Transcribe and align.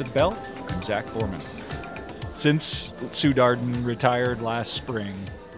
The 0.00 0.10
Bell. 0.12 0.38
I'm 0.70 0.82
Zach 0.82 1.04
Borman. 1.08 2.34
Since 2.34 2.94
Sue 3.10 3.34
Darden 3.34 3.84
retired 3.84 4.40
last 4.40 4.72
spring, 4.72 5.14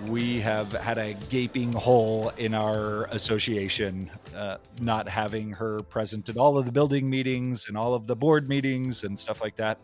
we 0.08 0.40
have 0.40 0.72
had 0.72 0.98
a 0.98 1.14
gaping 1.30 1.72
hole 1.72 2.30
in 2.38 2.52
our 2.52 3.04
association, 3.12 4.10
uh, 4.34 4.56
not 4.80 5.08
having 5.08 5.52
her 5.52 5.82
present 5.82 6.28
at 6.28 6.36
all 6.36 6.58
of 6.58 6.64
the 6.64 6.72
building 6.72 7.08
meetings 7.08 7.68
and 7.68 7.76
all 7.76 7.94
of 7.94 8.08
the 8.08 8.16
board 8.16 8.48
meetings 8.48 9.04
and 9.04 9.16
stuff 9.16 9.40
like 9.40 9.54
that. 9.54 9.78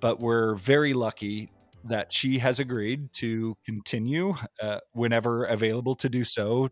But 0.00 0.20
we're 0.20 0.56
very 0.56 0.92
lucky 0.92 1.50
that 1.84 2.12
she 2.12 2.38
has 2.40 2.58
agreed 2.58 3.10
to 3.14 3.56
continue 3.64 4.34
uh, 4.60 4.80
whenever 4.92 5.46
available 5.46 5.94
to 5.96 6.10
do 6.10 6.24
so 6.24 6.68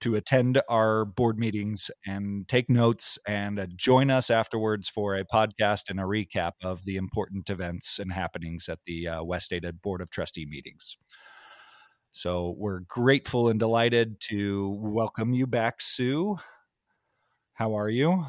to 0.00 0.14
attend 0.14 0.60
our 0.68 1.04
board 1.04 1.38
meetings 1.38 1.90
and 2.06 2.46
take 2.48 2.68
notes 2.68 3.18
and 3.26 3.58
uh, 3.58 3.66
join 3.74 4.10
us 4.10 4.30
afterwards 4.30 4.88
for 4.88 5.14
a 5.14 5.24
podcast 5.24 5.88
and 5.88 5.98
a 5.98 6.04
recap 6.04 6.52
of 6.62 6.84
the 6.84 6.96
important 6.96 7.48
events 7.50 7.98
and 7.98 8.12
happenings 8.12 8.68
at 8.68 8.78
the 8.86 9.08
uh, 9.08 9.24
West 9.24 9.52
Ada 9.52 9.72
Board 9.72 10.00
of 10.00 10.10
Trustee 10.10 10.46
meetings. 10.46 10.96
So 12.12 12.54
we're 12.56 12.80
grateful 12.80 13.48
and 13.48 13.58
delighted 13.58 14.20
to 14.28 14.78
welcome 14.80 15.34
you 15.34 15.46
back, 15.46 15.80
Sue. 15.80 16.36
How 17.54 17.74
are 17.74 17.88
you? 17.88 18.24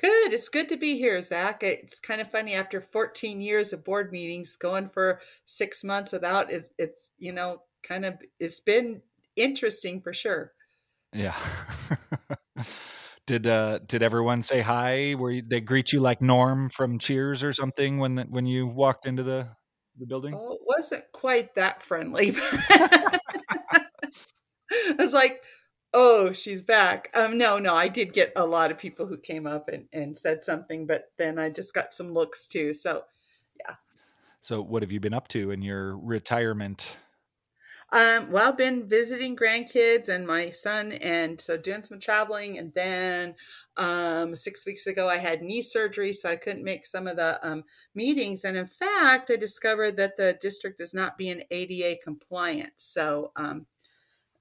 Good. 0.00 0.32
It's 0.32 0.48
good 0.48 0.68
to 0.68 0.76
be 0.76 0.96
here, 0.96 1.20
Zach. 1.22 1.62
It's 1.62 1.98
kind 1.98 2.20
of 2.20 2.30
funny 2.30 2.54
after 2.54 2.80
14 2.80 3.40
years 3.40 3.72
of 3.72 3.84
board 3.84 4.12
meetings, 4.12 4.54
going 4.54 4.88
for 4.90 5.20
six 5.44 5.82
months 5.82 6.12
without 6.12 6.52
it, 6.52 6.70
it's, 6.78 7.10
you 7.18 7.32
know, 7.32 7.62
kind 7.82 8.04
of, 8.04 8.14
it's 8.38 8.60
been 8.60 9.02
interesting 9.34 10.00
for 10.00 10.14
sure. 10.14 10.52
Yeah. 11.12 11.34
did 13.26 13.46
uh 13.46 13.78
did 13.80 14.02
everyone 14.02 14.42
say 14.42 14.60
hi? 14.60 15.14
Were 15.14 15.30
you, 15.30 15.42
they 15.46 15.60
greet 15.60 15.92
you 15.92 16.00
like 16.00 16.20
Norm 16.20 16.68
from 16.68 16.98
Cheers 16.98 17.42
or 17.42 17.52
something 17.52 17.98
when 17.98 18.16
the, 18.16 18.24
when 18.24 18.46
you 18.46 18.66
walked 18.66 19.06
into 19.06 19.22
the 19.22 19.48
the 19.98 20.06
building? 20.06 20.34
Oh, 20.34 20.52
it 20.52 20.60
wasn't 20.64 21.04
quite 21.12 21.54
that 21.54 21.82
friendly. 21.82 22.34
I 24.70 24.94
was 24.98 25.12
like, 25.12 25.42
"Oh, 25.92 26.32
she's 26.32 26.62
back." 26.62 27.10
Um, 27.14 27.38
no, 27.38 27.58
no, 27.58 27.74
I 27.74 27.88
did 27.88 28.12
get 28.12 28.32
a 28.36 28.46
lot 28.46 28.70
of 28.70 28.78
people 28.78 29.06
who 29.06 29.18
came 29.18 29.46
up 29.46 29.68
and 29.68 29.86
and 29.92 30.16
said 30.16 30.44
something, 30.44 30.86
but 30.86 31.12
then 31.16 31.38
I 31.38 31.50
just 31.50 31.74
got 31.74 31.92
some 31.92 32.12
looks 32.12 32.46
too. 32.46 32.72
So, 32.72 33.04
yeah. 33.58 33.76
So, 34.40 34.62
what 34.62 34.82
have 34.82 34.92
you 34.92 35.00
been 35.00 35.14
up 35.14 35.28
to 35.28 35.50
in 35.50 35.62
your 35.62 35.96
retirement? 35.98 36.96
Um, 37.90 38.30
well, 38.30 38.48
I've 38.48 38.58
been 38.58 38.86
visiting 38.86 39.34
grandkids 39.34 40.10
and 40.10 40.26
my 40.26 40.50
son, 40.50 40.92
and 40.92 41.40
so 41.40 41.56
doing 41.56 41.82
some 41.82 41.98
traveling. 41.98 42.58
And 42.58 42.72
then 42.74 43.34
um, 43.78 44.36
six 44.36 44.66
weeks 44.66 44.86
ago, 44.86 45.08
I 45.08 45.16
had 45.16 45.40
knee 45.40 45.62
surgery, 45.62 46.12
so 46.12 46.28
I 46.28 46.36
couldn't 46.36 46.64
make 46.64 46.84
some 46.84 47.06
of 47.06 47.16
the 47.16 47.38
um, 47.46 47.64
meetings. 47.94 48.44
And 48.44 48.58
in 48.58 48.66
fact, 48.66 49.30
I 49.30 49.36
discovered 49.36 49.96
that 49.96 50.18
the 50.18 50.36
district 50.40 50.82
is 50.82 50.92
not 50.92 51.16
being 51.16 51.44
ADA 51.50 51.96
compliant. 52.04 52.74
So 52.76 53.32
um, 53.36 53.64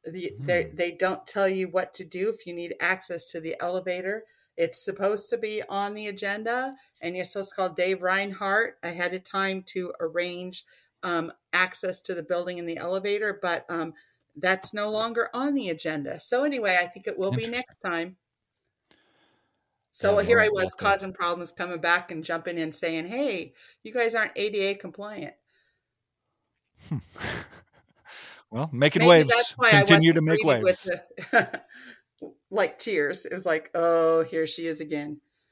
the, 0.04 0.34
mm. 0.38 0.46
they, 0.46 0.72
they 0.74 0.92
don't 0.92 1.26
tell 1.26 1.48
you 1.48 1.70
what 1.70 1.94
to 1.96 2.04
do 2.04 2.30
if 2.30 2.46
you 2.46 2.54
need 2.54 2.76
access 2.82 3.28
to 3.32 3.40
the 3.40 3.56
elevator. 3.62 4.26
It's 4.58 4.84
supposed 4.84 5.30
to 5.30 5.38
be 5.38 5.62
on 5.70 5.94
the 5.94 6.08
agenda, 6.08 6.74
and 7.00 7.16
you're 7.16 7.26
supposed 7.26 7.52
to 7.52 7.56
call 7.56 7.70
Dave 7.70 8.02
Reinhardt 8.02 8.78
ahead 8.84 9.14
of 9.14 9.24
time 9.24 9.64
to 9.68 9.94
arrange 10.02 10.66
um, 11.04 11.32
access 11.54 12.02
to 12.02 12.14
the 12.14 12.24
building 12.24 12.60
and 12.60 12.68
the 12.68 12.78
elevator, 12.78 13.38
but 13.42 13.66
um, 13.70 13.94
that's 14.36 14.74
no 14.74 14.90
longer 14.90 15.30
on 15.34 15.54
the 15.54 15.70
agenda. 15.70 16.20
So 16.20 16.44
anyway, 16.44 16.78
I 16.82 16.88
think 16.88 17.08
it 17.08 17.18
will 17.18 17.32
be 17.32 17.48
next 17.48 17.80
time. 17.80 18.18
So 19.92 20.20
here 20.20 20.40
I 20.40 20.50
was 20.50 20.76
causing 20.76 21.12
problems, 21.12 21.52
coming 21.52 21.80
back 21.80 22.12
and 22.12 22.24
jumping 22.24 22.60
in, 22.60 22.72
saying, 22.72 23.08
"Hey, 23.08 23.54
you 23.82 23.92
guys 23.92 24.14
aren't 24.14 24.34
ADA 24.36 24.78
compliant." 24.78 25.34
well, 28.52 28.70
making 28.72 29.02
Maybe 29.02 29.28
waves. 29.28 29.56
Continue 29.70 30.14
to 30.14 30.22
make 30.22 30.44
waves. 30.44 30.84
The, 30.84 31.62
like 32.50 32.80
cheers. 32.80 33.26
It 33.26 33.34
was 33.34 33.46
like, 33.46 33.70
oh, 33.74 34.24
here 34.24 34.48
she 34.48 34.68
is 34.68 34.82
again. 34.82 35.20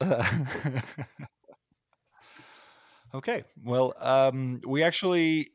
Okay. 3.16 3.44
Well, 3.64 3.94
um, 4.00 4.60
we 4.66 4.82
actually 4.82 5.48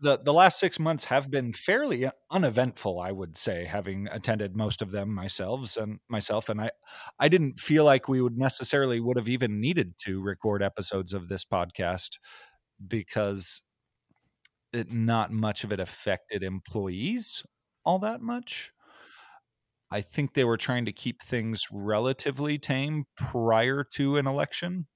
the 0.00 0.18
the 0.18 0.32
last 0.32 0.58
six 0.60 0.78
months 0.78 1.04
have 1.04 1.30
been 1.30 1.52
fairly 1.52 2.08
uneventful, 2.30 3.00
I 3.00 3.12
would 3.12 3.36
say, 3.36 3.64
having 3.64 4.08
attended 4.08 4.56
most 4.56 4.82
of 4.82 4.90
them 4.90 5.14
myself 5.14 5.76
and 5.78 6.00
myself, 6.08 6.48
and 6.50 6.60
I 6.60 6.70
I 7.18 7.28
didn't 7.28 7.58
feel 7.60 7.84
like 7.84 8.08
we 8.08 8.20
would 8.20 8.36
necessarily 8.36 9.00
would 9.00 9.16
have 9.16 9.28
even 9.28 9.60
needed 9.60 9.94
to 10.04 10.20
record 10.22 10.62
episodes 10.62 11.14
of 11.14 11.28
this 11.28 11.44
podcast 11.44 12.18
because 12.86 13.62
it, 14.72 14.90
not 14.92 15.32
much 15.32 15.64
of 15.64 15.72
it 15.72 15.80
affected 15.80 16.42
employees 16.42 17.44
all 17.84 17.98
that 18.00 18.20
much. 18.20 18.72
I 19.90 20.00
think 20.00 20.34
they 20.34 20.44
were 20.44 20.56
trying 20.56 20.84
to 20.86 20.92
keep 20.92 21.22
things 21.22 21.66
relatively 21.70 22.58
tame 22.58 23.04
prior 23.16 23.84
to 23.94 24.16
an 24.16 24.26
election. 24.26 24.86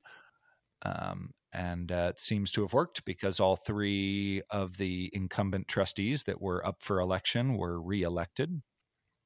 Um, 0.82 1.32
and 1.52 1.90
uh, 1.92 2.08
it 2.10 2.20
seems 2.20 2.52
to 2.52 2.62
have 2.62 2.72
worked 2.72 3.04
because 3.04 3.40
all 3.40 3.56
three 3.56 4.42
of 4.50 4.76
the 4.76 5.10
incumbent 5.12 5.68
trustees 5.68 6.24
that 6.24 6.40
were 6.40 6.64
up 6.66 6.82
for 6.82 7.00
election 7.00 7.56
were 7.56 7.80
reelected. 7.80 8.62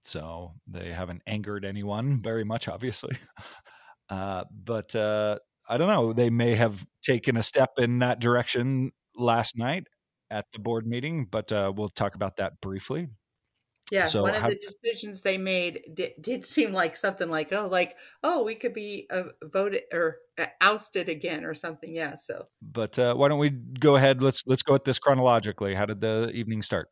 So 0.03 0.55
they 0.67 0.93
haven't 0.93 1.23
angered 1.27 1.65
anyone 1.65 2.23
very 2.23 2.45
much, 2.45 2.69
obviously. 2.69 3.17
Uh, 4.11 4.45
but 4.53 4.95
uh, 4.95 5.39
I 5.69 5.79
don't 5.79 5.89
know. 5.89 6.13
They 6.13 6.29
may 6.29 6.55
have 6.57 6.85
taken 7.03 7.37
a 7.39 7.43
step 7.43 7.71
in 7.79 8.01
that 8.01 8.21
direction 8.21 8.93
last 9.17 9.57
night 9.57 9.85
at 10.31 10.45
the 10.53 10.59
board 10.59 10.87
meeting, 10.87 11.27
but 11.31 11.51
uh, 11.51 11.73
we'll 11.75 11.89
talk 11.89 12.15
about 12.15 12.37
that 12.37 12.61
briefly. 12.61 13.09
Yeah, 13.91 14.07
so 14.07 14.23
one 14.23 14.35
of 14.35 14.41
how, 14.41 14.49
the 14.49 14.55
decisions 14.55 15.21
they 15.23 15.37
made 15.37 15.83
did, 15.93 16.13
did, 16.19 16.45
seem 16.47 16.73
like 16.73 16.97
something 16.97 17.29
like 17.29 17.53
oh, 17.53 17.69
like 17.71 17.97
oh, 18.23 18.43
we 18.43 18.55
could 18.55 18.73
be 18.73 19.07
uh, 19.11 19.25
voted 19.43 19.83
or 19.93 20.19
uh, 20.39 20.47
ousted 20.61 21.11
again 21.11 21.45
or 21.45 21.53
something. 21.55 21.95
Yeah. 21.95 22.15
So, 22.15 22.47
but 22.63 22.99
uh, 22.99 23.15
why 23.15 23.29
don't 23.29 23.39
we 23.39 23.51
go 23.51 23.97
ahead? 23.97 24.23
Let's 24.23 24.43
let's 24.47 24.63
go 24.63 24.75
at 24.75 24.85
this 24.85 24.99
chronologically. 24.99 25.75
How 25.75 25.85
did 25.85 26.01
the 26.01 26.31
evening 26.31 26.63
start? 26.63 26.89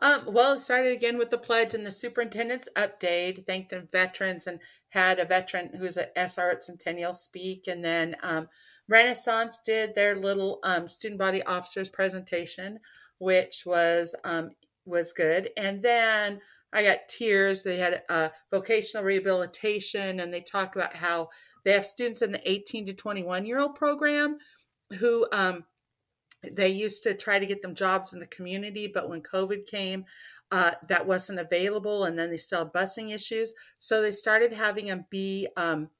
Um, 0.00 0.22
well, 0.26 0.54
it 0.54 0.60
started 0.60 0.92
again 0.92 1.18
with 1.18 1.30
the 1.30 1.38
pledge 1.38 1.74
and 1.74 1.86
the 1.86 1.90
superintendent's 1.90 2.68
update. 2.76 3.46
Thanked 3.46 3.70
the 3.70 3.88
veterans 3.92 4.46
and 4.46 4.60
had 4.90 5.18
a 5.18 5.24
veteran 5.24 5.70
who's 5.76 5.96
a 5.96 6.08
SR 6.18 6.50
at 6.50 6.64
Centennial 6.64 7.14
speak, 7.14 7.66
and 7.66 7.82
then 7.82 8.16
um, 8.22 8.48
Renaissance 8.88 9.60
did 9.64 9.94
their 9.94 10.16
little 10.16 10.58
um, 10.62 10.88
student 10.88 11.18
body 11.18 11.42
officers 11.42 11.88
presentation, 11.88 12.80
which 13.18 13.64
was 13.64 14.14
um, 14.24 14.50
was 14.90 15.12
good. 15.12 15.50
And 15.56 15.82
then 15.82 16.40
I 16.72 16.84
got 16.84 17.08
tears. 17.08 17.62
They 17.62 17.78
had 17.78 18.02
a 18.08 18.30
vocational 18.50 19.04
rehabilitation, 19.04 20.20
and 20.20 20.32
they 20.32 20.40
talked 20.40 20.76
about 20.76 20.96
how 20.96 21.30
they 21.64 21.72
have 21.72 21.86
students 21.86 22.22
in 22.22 22.32
the 22.32 22.50
18 22.50 22.86
to 22.86 22.92
21 22.92 23.44
year 23.46 23.60
old 23.60 23.74
program 23.74 24.38
who 24.98 25.26
um, 25.32 25.64
they 26.42 26.68
used 26.68 27.02
to 27.02 27.14
try 27.14 27.38
to 27.38 27.46
get 27.46 27.62
them 27.62 27.74
jobs 27.74 28.12
in 28.12 28.20
the 28.20 28.26
community, 28.26 28.90
but 28.92 29.08
when 29.08 29.22
COVID 29.22 29.66
came, 29.66 30.04
uh, 30.50 30.72
that 30.88 31.06
wasn't 31.06 31.38
available, 31.38 32.04
and 32.04 32.18
then 32.18 32.30
they 32.30 32.36
still 32.36 32.60
had 32.60 32.72
busing 32.72 33.14
issues. 33.14 33.52
So 33.78 34.00
they 34.02 34.10
started 34.10 34.52
having 34.52 34.86
them 34.86 35.06
be 35.10 35.48
um, 35.56 35.90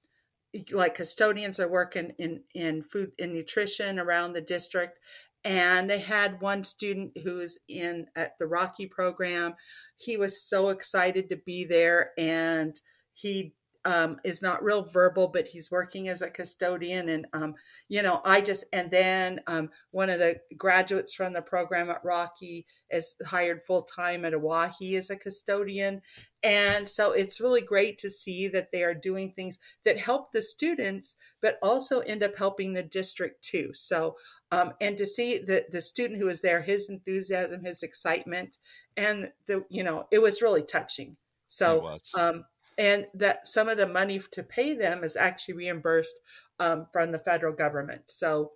like 0.73 0.95
custodians 0.97 1.61
are 1.61 1.69
working 1.69 2.13
in 2.19 2.43
in 2.55 2.83
food 2.83 3.13
and 3.19 3.33
nutrition 3.33 3.99
around 3.99 4.33
the 4.33 4.41
district 4.41 4.99
and 5.45 5.89
they 5.89 6.01
had 6.01 6.41
one 6.41 6.65
student 6.65 7.17
who 7.25 7.37
was 7.37 7.59
in 7.69 8.07
at 8.15 8.33
the 8.39 8.47
Rocky 8.47 8.87
program. 8.87 9.55
He 9.97 10.17
was 10.17 10.43
so 10.43 10.69
excited 10.69 11.31
to 11.31 11.37
be 11.37 11.65
there, 11.65 12.11
and 12.19 12.77
he 13.13 13.55
um, 13.85 14.19
is 14.25 14.43
not 14.43 14.63
real 14.63 14.85
verbal, 14.85 15.29
but 15.29 15.49
he's 15.49 15.71
working 15.71 16.09
as 16.09 16.21
a 16.21 16.31
custodian. 16.31 17.09
And, 17.09 17.27
um, 17.33 17.55
you 17.89 18.03
know, 18.03 18.21
I 18.25 18.41
just, 18.41 18.65
and 18.73 18.91
then 18.91 19.41
um, 19.47 19.71
one 19.91 20.11
of 20.11 20.19
the 20.19 20.41
graduates 20.57 21.15
from 21.15 21.33
the 21.33 21.43
program 21.43 21.89
at 21.91 22.05
Rocky 22.05 22.67
is 22.91 23.17
hired 23.27 23.63
full 23.63 23.83
time 23.83 24.25
at 24.25 24.35
Owyhee 24.35 24.97
as 24.97 25.09
a 25.09 25.17
custodian. 25.17 26.03
And 26.43 26.89
so 26.89 27.13
it's 27.13 27.41
really 27.41 27.63
great 27.63 27.99
to 27.99 28.11
see 28.11 28.49
that 28.49 28.71
they 28.71 28.83
are 28.83 28.95
doing 28.95 29.33
things 29.33 29.59
that 29.85 29.99
help 29.99 30.33
the 30.33 30.43
students, 30.43 31.17
but 31.41 31.59
also 31.63 32.01
end 32.01 32.23
up 32.23 32.37
helping 32.37 32.75
the 32.75 32.83
district 32.83 33.43
too. 33.43 33.71
So, 33.73 34.17
um, 34.53 34.73
and 34.81 34.99
to 34.99 35.07
see 35.07 35.39
the, 35.39 35.65
the 35.71 35.81
student 35.81 36.19
who 36.19 36.27
was 36.27 36.43
there, 36.43 36.63
his 36.63 36.89
enthusiasm, 36.89 37.65
his 37.65 37.83
excitement, 37.83 38.59
and 38.97 39.33
the, 39.47 39.65
you 39.71 39.85
know, 39.85 40.07
it 40.11 40.21
was 40.21 40.43
really 40.43 40.63
touching. 40.63 41.17
So, 41.49 41.99
um, 42.15 42.45
and 42.81 43.07
that 43.13 43.47
some 43.47 43.69
of 43.69 43.77
the 43.77 43.87
money 43.87 44.19
to 44.31 44.43
pay 44.43 44.73
them 44.73 45.05
is 45.05 45.15
actually 45.15 45.53
reimbursed 45.53 46.19
um, 46.59 46.87
from 46.91 47.13
the 47.13 47.19
federal 47.19 47.53
government. 47.53 48.01
So 48.07 48.53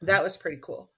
that 0.00 0.22
was 0.22 0.38
pretty 0.38 0.56
cool. 0.62 0.88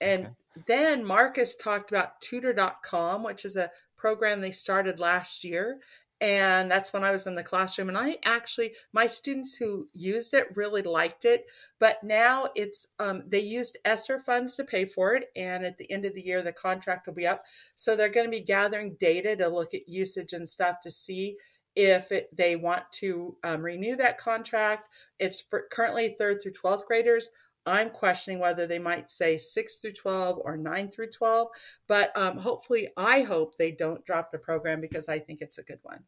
And 0.00 0.26
okay. 0.26 0.34
then 0.68 1.04
Marcus 1.04 1.56
talked 1.56 1.90
about 1.90 2.20
tutor.com, 2.20 3.24
which 3.24 3.44
is 3.44 3.56
a 3.56 3.72
program 3.96 4.40
they 4.40 4.52
started 4.52 5.00
last 5.00 5.42
year. 5.42 5.80
And 6.20 6.70
that's 6.70 6.92
when 6.92 7.04
I 7.04 7.10
was 7.10 7.26
in 7.26 7.34
the 7.34 7.42
classroom. 7.42 7.88
And 7.88 7.98
I 7.98 8.18
actually, 8.24 8.72
my 8.92 9.06
students 9.06 9.56
who 9.56 9.88
used 9.92 10.32
it 10.32 10.56
really 10.56 10.82
liked 10.82 11.24
it. 11.24 11.46
But 11.80 12.02
now 12.02 12.48
it's, 12.54 12.88
um, 12.98 13.24
they 13.26 13.40
used 13.40 13.76
ESSER 13.84 14.18
funds 14.20 14.54
to 14.56 14.64
pay 14.64 14.84
for 14.84 15.14
it. 15.14 15.24
And 15.36 15.64
at 15.64 15.76
the 15.76 15.90
end 15.90 16.04
of 16.04 16.14
the 16.14 16.24
year, 16.24 16.40
the 16.42 16.52
contract 16.52 17.06
will 17.06 17.14
be 17.14 17.26
up. 17.26 17.44
So 17.74 17.96
they're 17.96 18.08
going 18.08 18.26
to 18.26 18.30
be 18.30 18.40
gathering 18.40 18.96
data 18.98 19.36
to 19.36 19.48
look 19.48 19.74
at 19.74 19.88
usage 19.88 20.32
and 20.32 20.48
stuff 20.48 20.76
to 20.84 20.90
see 20.90 21.36
if 21.76 22.12
it, 22.12 22.28
they 22.34 22.54
want 22.54 22.84
to 22.92 23.36
um, 23.42 23.62
renew 23.62 23.96
that 23.96 24.18
contract. 24.18 24.88
It's 25.18 25.40
for 25.40 25.66
currently 25.70 26.14
third 26.16 26.42
through 26.42 26.52
12th 26.52 26.86
graders. 26.86 27.30
I'm 27.66 27.90
questioning 27.90 28.40
whether 28.40 28.66
they 28.66 28.78
might 28.78 29.10
say 29.10 29.38
6 29.38 29.76
through 29.76 29.92
12 29.92 30.40
or 30.44 30.56
9 30.56 30.90
through 30.90 31.10
12. 31.10 31.48
But 31.88 32.16
um, 32.16 32.38
hopefully, 32.38 32.88
I 32.96 33.22
hope 33.22 33.56
they 33.56 33.70
don't 33.70 34.04
drop 34.04 34.30
the 34.30 34.38
program 34.38 34.80
because 34.80 35.08
I 35.08 35.18
think 35.18 35.40
it's 35.40 35.58
a 35.58 35.62
good 35.62 35.80
one. 35.82 36.00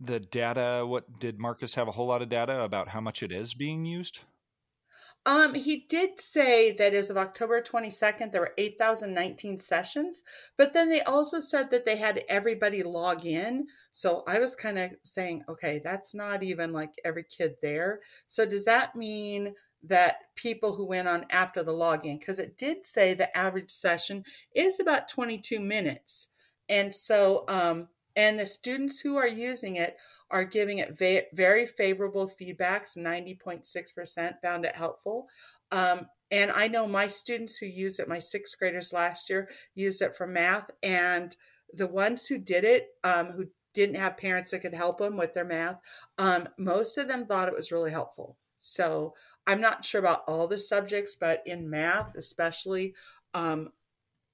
The 0.00 0.20
data, 0.20 0.84
what 0.86 1.18
did 1.18 1.38
Marcus 1.38 1.74
have 1.74 1.88
a 1.88 1.92
whole 1.92 2.06
lot 2.06 2.22
of 2.22 2.28
data 2.28 2.60
about 2.60 2.88
how 2.88 3.00
much 3.00 3.22
it 3.22 3.32
is 3.32 3.54
being 3.54 3.84
used? 3.84 4.20
Um, 5.26 5.54
he 5.54 5.84
did 5.88 6.20
say 6.20 6.72
that 6.72 6.94
as 6.94 7.10
of 7.10 7.18
October 7.18 7.60
22nd, 7.60 8.32
there 8.32 8.40
were 8.40 8.54
8,019 8.56 9.58
sessions, 9.58 10.22
but 10.56 10.72
then 10.72 10.88
they 10.88 11.02
also 11.02 11.38
said 11.38 11.70
that 11.70 11.84
they 11.84 11.96
had 11.96 12.24
everybody 12.28 12.82
log 12.82 13.26
in. 13.26 13.66
So 13.92 14.22
I 14.26 14.38
was 14.38 14.56
kind 14.56 14.78
of 14.78 14.92
saying, 15.02 15.44
okay, 15.48 15.82
that's 15.84 16.14
not 16.14 16.42
even 16.42 16.72
like 16.72 16.92
every 17.04 17.24
kid 17.24 17.56
there. 17.60 18.00
So 18.26 18.46
does 18.46 18.64
that 18.64 18.96
mean 18.96 19.54
that 19.82 20.16
people 20.34 20.74
who 20.74 20.84
went 20.84 21.08
on 21.08 21.26
after 21.30 21.62
the 21.62 21.72
login, 21.72 22.18
because 22.18 22.38
it 22.38 22.58
did 22.58 22.86
say 22.86 23.14
the 23.14 23.36
average 23.36 23.70
session 23.70 24.24
is 24.54 24.80
about 24.80 25.08
22 25.08 25.60
minutes. 25.60 26.28
And 26.68 26.94
so, 26.94 27.44
um, 27.48 27.88
and 28.18 28.36
the 28.36 28.46
students 28.46 29.00
who 29.00 29.16
are 29.16 29.28
using 29.28 29.76
it 29.76 29.96
are 30.30 30.44
giving 30.44 30.78
it 30.78 30.98
very 31.32 31.64
favorable 31.64 32.28
feedbacks 32.28 32.96
90.6% 32.96 34.34
found 34.42 34.64
it 34.64 34.76
helpful 34.76 35.28
um, 35.70 36.06
and 36.30 36.50
i 36.50 36.68
know 36.68 36.86
my 36.86 37.06
students 37.06 37.56
who 37.56 37.66
used 37.66 38.00
it 38.00 38.08
my 38.08 38.18
sixth 38.18 38.58
graders 38.58 38.92
last 38.92 39.30
year 39.30 39.48
used 39.74 40.02
it 40.02 40.16
for 40.16 40.26
math 40.26 40.70
and 40.82 41.36
the 41.72 41.86
ones 41.86 42.26
who 42.26 42.38
did 42.38 42.64
it 42.64 42.88
um, 43.04 43.28
who 43.28 43.46
didn't 43.72 43.96
have 43.96 44.16
parents 44.16 44.50
that 44.50 44.60
could 44.60 44.74
help 44.74 44.98
them 44.98 45.16
with 45.16 45.32
their 45.32 45.44
math 45.44 45.76
um, 46.18 46.48
most 46.58 46.98
of 46.98 47.08
them 47.08 47.24
thought 47.24 47.48
it 47.48 47.56
was 47.56 47.72
really 47.72 47.92
helpful 47.92 48.36
so 48.60 49.14
I'm 49.48 49.62
not 49.62 49.82
sure 49.82 49.98
about 49.98 50.24
all 50.28 50.46
the 50.46 50.58
subjects, 50.58 51.16
but 51.18 51.42
in 51.46 51.70
math, 51.70 52.14
especially, 52.14 52.94
um, 53.32 53.70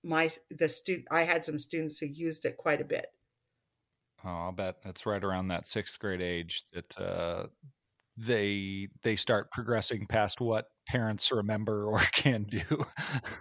my 0.02 0.28
the 0.50 0.68
student 0.68 1.06
I 1.10 1.22
had 1.22 1.44
some 1.44 1.56
students 1.56 1.98
who 1.98 2.06
used 2.06 2.44
it 2.44 2.56
quite 2.56 2.80
a 2.80 2.84
bit. 2.84 3.06
Oh, 4.24 4.28
I'll 4.28 4.52
bet 4.52 4.82
that's 4.82 5.06
right 5.06 5.22
around 5.22 5.48
that 5.48 5.66
sixth 5.66 5.98
grade 6.00 6.20
age 6.20 6.64
that 6.72 6.98
uh, 6.98 7.46
they 8.16 8.88
they 9.02 9.14
start 9.14 9.52
progressing 9.52 10.06
past 10.06 10.40
what 10.40 10.66
parents 10.88 11.30
remember 11.30 11.86
or 11.86 11.98
can 12.12 12.42
do. 12.42 12.84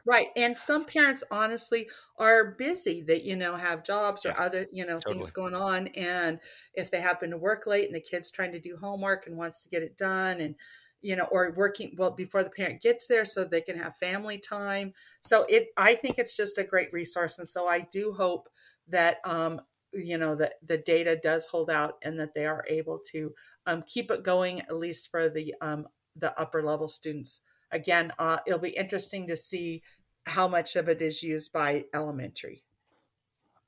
right, 0.06 0.28
and 0.36 0.56
some 0.58 0.86
parents 0.86 1.24
honestly 1.32 1.90
are 2.18 2.52
busy 2.52 3.02
that 3.02 3.24
you 3.24 3.36
know 3.36 3.56
have 3.56 3.84
jobs 3.84 4.28
or 4.28 4.30
yeah, 4.30 4.44
other 4.46 4.68
you 4.72 4.86
know 4.86 4.98
totally. 4.98 5.16
things 5.16 5.32
going 5.32 5.56
on, 5.56 5.88
and 5.88 6.40
if 6.76 6.92
they 6.92 7.02
happen 7.02 7.32
to 7.32 7.38
work 7.38 7.66
late 7.66 7.88
and 7.88 7.96
the 7.96 8.00
kid's 8.00 8.30
trying 8.30 8.52
to 8.52 8.60
do 8.60 8.78
homework 8.78 9.26
and 9.26 9.38
wants 9.38 9.64
to 9.64 9.70
get 9.70 9.82
it 9.82 9.98
done 9.98 10.40
and 10.40 10.56
you 11.04 11.18
know, 11.18 11.26
or 11.26 11.54
working 11.56 11.94
well 11.98 12.12
before 12.12 12.44
the 12.44 12.50
parent 12.50 12.82
gets 12.82 13.08
there 13.08 13.26
so 13.26 13.44
they 13.44 13.62
can 13.62 13.78
have 13.78 13.96
family 13.98 14.40
time. 14.40 14.94
So 15.22 15.46
it, 15.50 15.68
I 15.78 15.96
think 15.96 16.18
it's 16.18 16.36
just 16.36 16.58
a 16.58 16.64
great 16.64 16.92
resource. 16.94 17.38
And 17.38 17.48
so 17.48 17.68
I 17.68 17.82
do 17.82 18.14
hope 18.18 18.48
that, 18.88 19.18
um, 19.26 19.60
you 19.94 20.18
know, 20.18 20.34
that 20.36 20.54
the 20.66 20.78
data 20.78 21.20
does 21.22 21.46
hold 21.46 21.70
out 21.70 21.96
and 22.04 22.18
that 22.20 22.34
they 22.34 22.46
are 22.46 22.66
able 22.70 23.00
to 23.12 23.34
um, 23.68 23.84
keep 23.86 24.10
it 24.10 24.24
going, 24.24 24.62
at 24.62 24.78
least 24.78 25.12
for 25.12 25.30
the, 25.30 25.54
um, 25.62 25.86
the 26.16 26.40
upper 26.40 26.64
level 26.64 26.88
students. 26.88 27.42
Again, 27.70 28.14
uh, 28.18 28.38
it'll 28.48 28.60
be 28.60 28.70
interesting 28.70 29.28
to 29.28 29.36
see 29.36 29.84
how 30.26 30.48
much 30.48 30.78
of 30.78 30.88
it 30.88 31.02
is 31.02 31.22
used 31.22 31.52
by 31.52 31.84
elementary. 31.94 32.64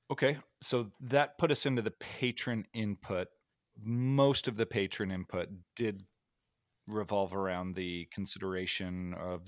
Okay. 0.10 0.38
So 0.62 0.92
that 1.02 1.38
put 1.38 1.52
us 1.52 1.66
into 1.66 1.82
the 1.82 1.92
patron 1.92 2.66
input. 2.74 3.28
Most 3.84 4.48
of 4.48 4.56
the 4.56 4.66
patron 4.66 5.12
input 5.12 5.50
did 5.76 6.04
revolve 6.88 7.34
around 7.34 7.76
the 7.76 8.08
consideration 8.14 9.14
of 9.14 9.42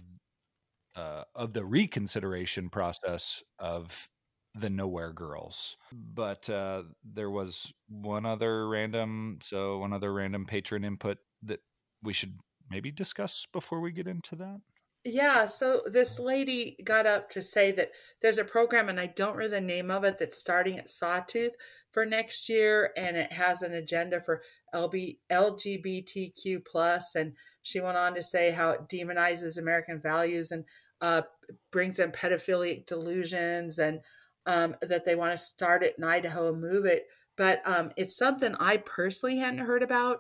uh, 0.96 1.24
of 1.36 1.54
the 1.54 1.64
reconsideration 1.64 2.70
process 2.70 3.44
of 3.60 4.10
the 4.56 4.70
Nowhere 4.70 5.14
Girls. 5.14 5.78
But 5.92 6.50
uh, 6.50 6.84
there 7.04 7.30
was 7.30 7.72
one 7.88 8.26
other 8.26 8.68
random, 8.68 9.38
so 9.42 9.78
one 9.78 9.94
other 9.94 10.12
random 10.12 10.46
patron 10.46 10.84
input 10.84 11.20
that 11.44 11.60
we 12.02 12.14
should 12.14 12.40
maybe 12.70 12.92
discuss 12.92 13.46
before 13.54 13.80
we 13.80 13.92
get 13.92 14.08
into 14.08 14.36
that. 14.38 14.62
Yeah, 15.04 15.46
so 15.46 15.84
this 15.86 16.20
lady 16.20 16.76
got 16.84 17.06
up 17.06 17.30
to 17.30 17.42
say 17.42 17.72
that 17.74 17.92
there's 18.22 18.40
a 18.40 18.44
program, 18.44 18.90
and 18.90 19.00
I 19.00 19.08
don't 19.08 19.38
remember 19.38 19.56
the 19.56 19.62
name 19.62 19.90
of 19.90 20.04
it, 20.04 20.18
that's 20.18 20.38
starting 20.38 20.78
at 20.78 20.90
Sawtooth 20.90 21.54
for 21.98 22.06
next 22.06 22.48
year, 22.48 22.92
and 22.96 23.18
it 23.18 23.32
has 23.32 23.64
an 23.64 23.74
agenda 23.74 24.22
for 24.22 24.44
LB, 24.76 25.18
LGBTQ 25.32 26.64
plus, 26.64 27.16
and 27.16 27.34
she 27.64 27.80
went 27.80 27.98
on 27.98 28.14
to 28.14 28.22
say 28.22 28.52
how 28.52 28.70
it 28.70 28.88
demonizes 28.88 29.58
American 29.58 30.00
values 30.00 30.52
and 30.52 30.64
uh, 31.02 31.24
brings 31.72 31.98
in 31.98 32.12
pedophilic 32.12 32.86
delusions, 32.86 33.80
and 33.80 34.02
um, 34.46 34.76
that 34.84 35.06
they 35.06 35.16
want 35.16 35.32
to 35.32 35.40
start 35.40 35.82
it 35.82 35.96
in 35.98 36.04
Idaho 36.04 36.50
and 36.50 36.62
move 36.62 36.86
it. 36.86 37.08
But 37.36 37.64
um, 37.66 37.90
it's 37.98 38.16
something 38.16 38.54
I 38.60 38.78
personally 38.78 39.40
hadn't 39.40 39.66
heard 39.66 39.82
about 39.82 40.20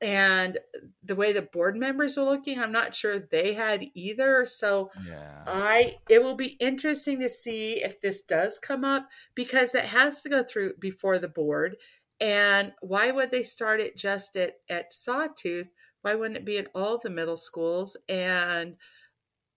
and 0.00 0.58
the 1.02 1.16
way 1.16 1.32
the 1.32 1.42
board 1.42 1.76
members 1.76 2.16
were 2.16 2.24
looking 2.24 2.58
i'm 2.58 2.72
not 2.72 2.94
sure 2.94 3.18
they 3.18 3.54
had 3.54 3.86
either. 3.94 4.46
So 4.46 4.90
yeah. 5.08 5.42
i 5.46 5.96
it 6.08 6.22
will 6.22 6.36
be 6.36 6.56
interesting 6.60 7.20
to 7.20 7.28
see 7.28 7.82
if 7.82 8.00
this 8.00 8.22
does 8.22 8.58
come 8.58 8.84
up 8.84 9.08
because 9.34 9.74
it 9.74 9.86
has 9.86 10.22
to 10.22 10.28
go 10.28 10.42
through 10.42 10.74
before 10.78 11.18
the 11.18 11.28
board. 11.28 11.76
And 12.20 12.72
why 12.80 13.10
would 13.10 13.30
they 13.30 13.42
start 13.42 13.80
it 13.80 13.96
just 13.96 14.36
at 14.36 14.54
at 14.68 14.92
sawtooth? 14.92 15.68
Why 16.02 16.14
wouldn't 16.14 16.36
it 16.36 16.44
be 16.44 16.58
at 16.58 16.68
all 16.74 16.98
the 16.98 17.10
middle 17.10 17.38
schools? 17.38 17.96
And 18.08 18.76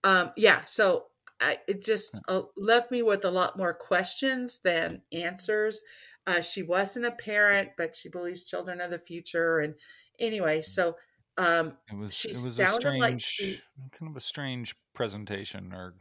um 0.03 0.31
yeah 0.37 0.61
so 0.65 1.05
I, 1.41 1.59
it 1.69 1.85
just 1.85 2.19
uh, 2.27 2.41
left 2.57 2.91
me 2.91 3.01
with 3.01 3.23
a 3.23 3.31
lot 3.31 3.57
more 3.57 3.73
questions 3.73 4.59
than 4.61 5.03
answers. 5.13 5.81
Uh, 6.27 6.41
she 6.41 6.61
wasn't 6.61 7.05
a 7.05 7.11
parent 7.11 7.69
but 7.77 7.95
she 7.95 8.07
believes 8.07 8.45
children 8.45 8.79
are 8.79 8.87
the 8.87 8.99
future 8.99 9.59
and 9.59 9.75
anyway, 10.19 10.61
so 10.61 10.95
um, 11.37 11.73
it 11.91 11.97
was 11.97 12.13
she 12.13 12.29
it 12.29 12.35
was 12.35 12.55
sounded 12.55 12.75
a 12.75 12.81
strange, 12.81 13.01
like 13.01 13.19
she, 13.19 13.59
kind 13.97 14.11
of 14.11 14.17
a 14.17 14.21
strange 14.21 14.75
presentation, 14.93 15.73
or 15.73 15.95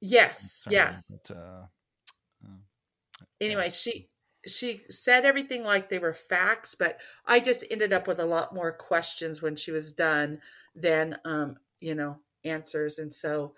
yes, 0.00 0.64
yeah. 0.68 0.96
But, 1.08 1.36
uh, 1.36 1.62
uh, 2.44 3.24
anyway, 3.40 3.66
yeah. 3.66 3.70
she 3.70 4.08
she 4.46 4.82
said 4.90 5.24
everything 5.24 5.64
like 5.64 5.88
they 5.88 5.98
were 5.98 6.12
facts, 6.12 6.74
but 6.74 7.00
I 7.26 7.40
just 7.40 7.64
ended 7.70 7.92
up 7.92 8.06
with 8.06 8.20
a 8.20 8.26
lot 8.26 8.54
more 8.54 8.72
questions 8.72 9.40
when 9.40 9.56
she 9.56 9.70
was 9.72 9.92
done 9.92 10.40
than 10.74 11.18
um, 11.24 11.56
you 11.80 11.94
know 11.94 12.18
answers, 12.44 12.98
and 12.98 13.14
so 13.14 13.54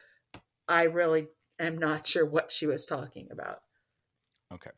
I 0.68 0.84
really 0.84 1.28
am 1.58 1.78
not 1.78 2.06
sure 2.06 2.24
what 2.24 2.52
she 2.52 2.66
was 2.66 2.86
talking 2.86 3.28
about. 3.32 3.60
Okay 4.52 4.70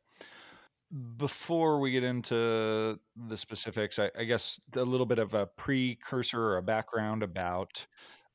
before 1.17 1.81
we 1.81 1.91
get 1.91 2.05
into 2.05 2.99
the 3.17 3.37
specifics, 3.37 3.99
I, 3.99 4.11
I, 4.17 4.25
guess 4.25 4.61
a 4.77 4.83
little 4.83 5.07
bit 5.07 5.19
of 5.19 5.35
a 5.35 5.47
precursor 5.47 6.41
or 6.41 6.57
a 6.59 6.63
background 6.63 7.23
about 7.23 7.87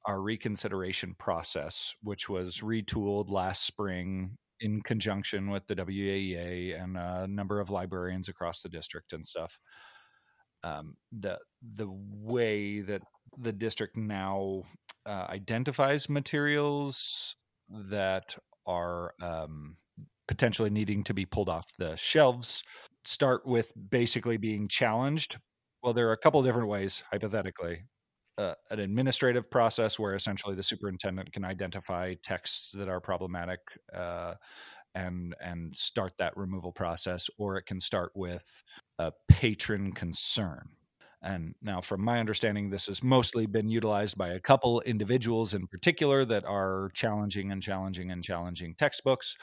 our 0.05 0.22
reconsideration 0.22 1.15
process, 1.17 1.96
which 2.01 2.27
was 2.27 2.60
retooled 2.60 3.29
last 3.29 3.65
spring 3.65 4.38
in 4.60 4.81
conjunction 4.81 5.50
with 5.50 5.65
the 5.67 5.75
WAEA 5.75 6.81
and 6.81 6.98
a 6.98 7.27
number 7.27 7.60
of 7.60 7.70
librarians 7.70 8.27
across 8.27 8.62
the 8.62 8.70
district 8.70 9.13
and 9.13 9.25
stuff. 9.25 9.58
Um, 10.63 10.98
the 11.12 11.39
the 11.75 11.88
way 11.89 12.81
that 12.81 13.01
the 13.38 13.51
district 13.51 13.98
now 13.98 14.63
uh, 15.05 15.25
identifies 15.29 16.10
materials 16.10 17.36
that 17.70 18.36
are 18.67 19.13
um, 19.22 19.77
potentially 20.31 20.69
needing 20.69 21.03
to 21.03 21.13
be 21.13 21.25
pulled 21.25 21.50
off 21.50 21.67
the 21.77 21.93
shelves 21.97 22.63
start 23.03 23.45
with 23.45 23.73
basically 23.89 24.38
being 24.38 24.65
challenged. 24.69 25.38
Well, 25.83 25.91
there 25.91 26.07
are 26.07 26.13
a 26.13 26.17
couple 26.17 26.41
different 26.41 26.69
ways, 26.69 27.03
hypothetically. 27.11 27.83
Uh, 28.38 28.53
an 28.69 28.79
administrative 28.79 29.51
process 29.51 30.00
where 30.00 30.15
essentially 30.15 30.55
the 30.55 30.63
superintendent 30.63 31.33
can 31.33 31.43
identify 31.43 32.13
texts 32.23 32.71
that 32.71 32.88
are 32.88 33.01
problematic 33.01 33.59
uh, 33.93 34.35
and 34.95 35.35
and 35.41 35.75
start 35.75 36.13
that 36.17 36.38
removal 36.38 36.71
process, 36.71 37.29
or 37.38 37.57
it 37.57 37.63
can 37.65 37.81
start 37.81 38.13
with 38.15 38.63
a 39.00 39.11
patron 39.27 39.91
concern. 39.91 40.69
And 41.21 41.55
now, 41.61 41.81
from 41.81 42.01
my 42.03 42.19
understanding, 42.19 42.69
this 42.69 42.88
has 42.88 43.03
mostly 43.03 43.45
been 43.45 43.69
utilized 43.69 44.17
by 44.17 44.29
a 44.29 44.39
couple 44.39 44.81
individuals 44.81 45.53
in 45.53 45.67
particular 45.67 46.25
that 46.25 46.45
are 46.45 46.89
challenging 46.95 47.51
and 47.51 47.61
challenging 47.61 48.09
and 48.11 48.23
challenging 48.23 48.73
textbooks 48.75 49.35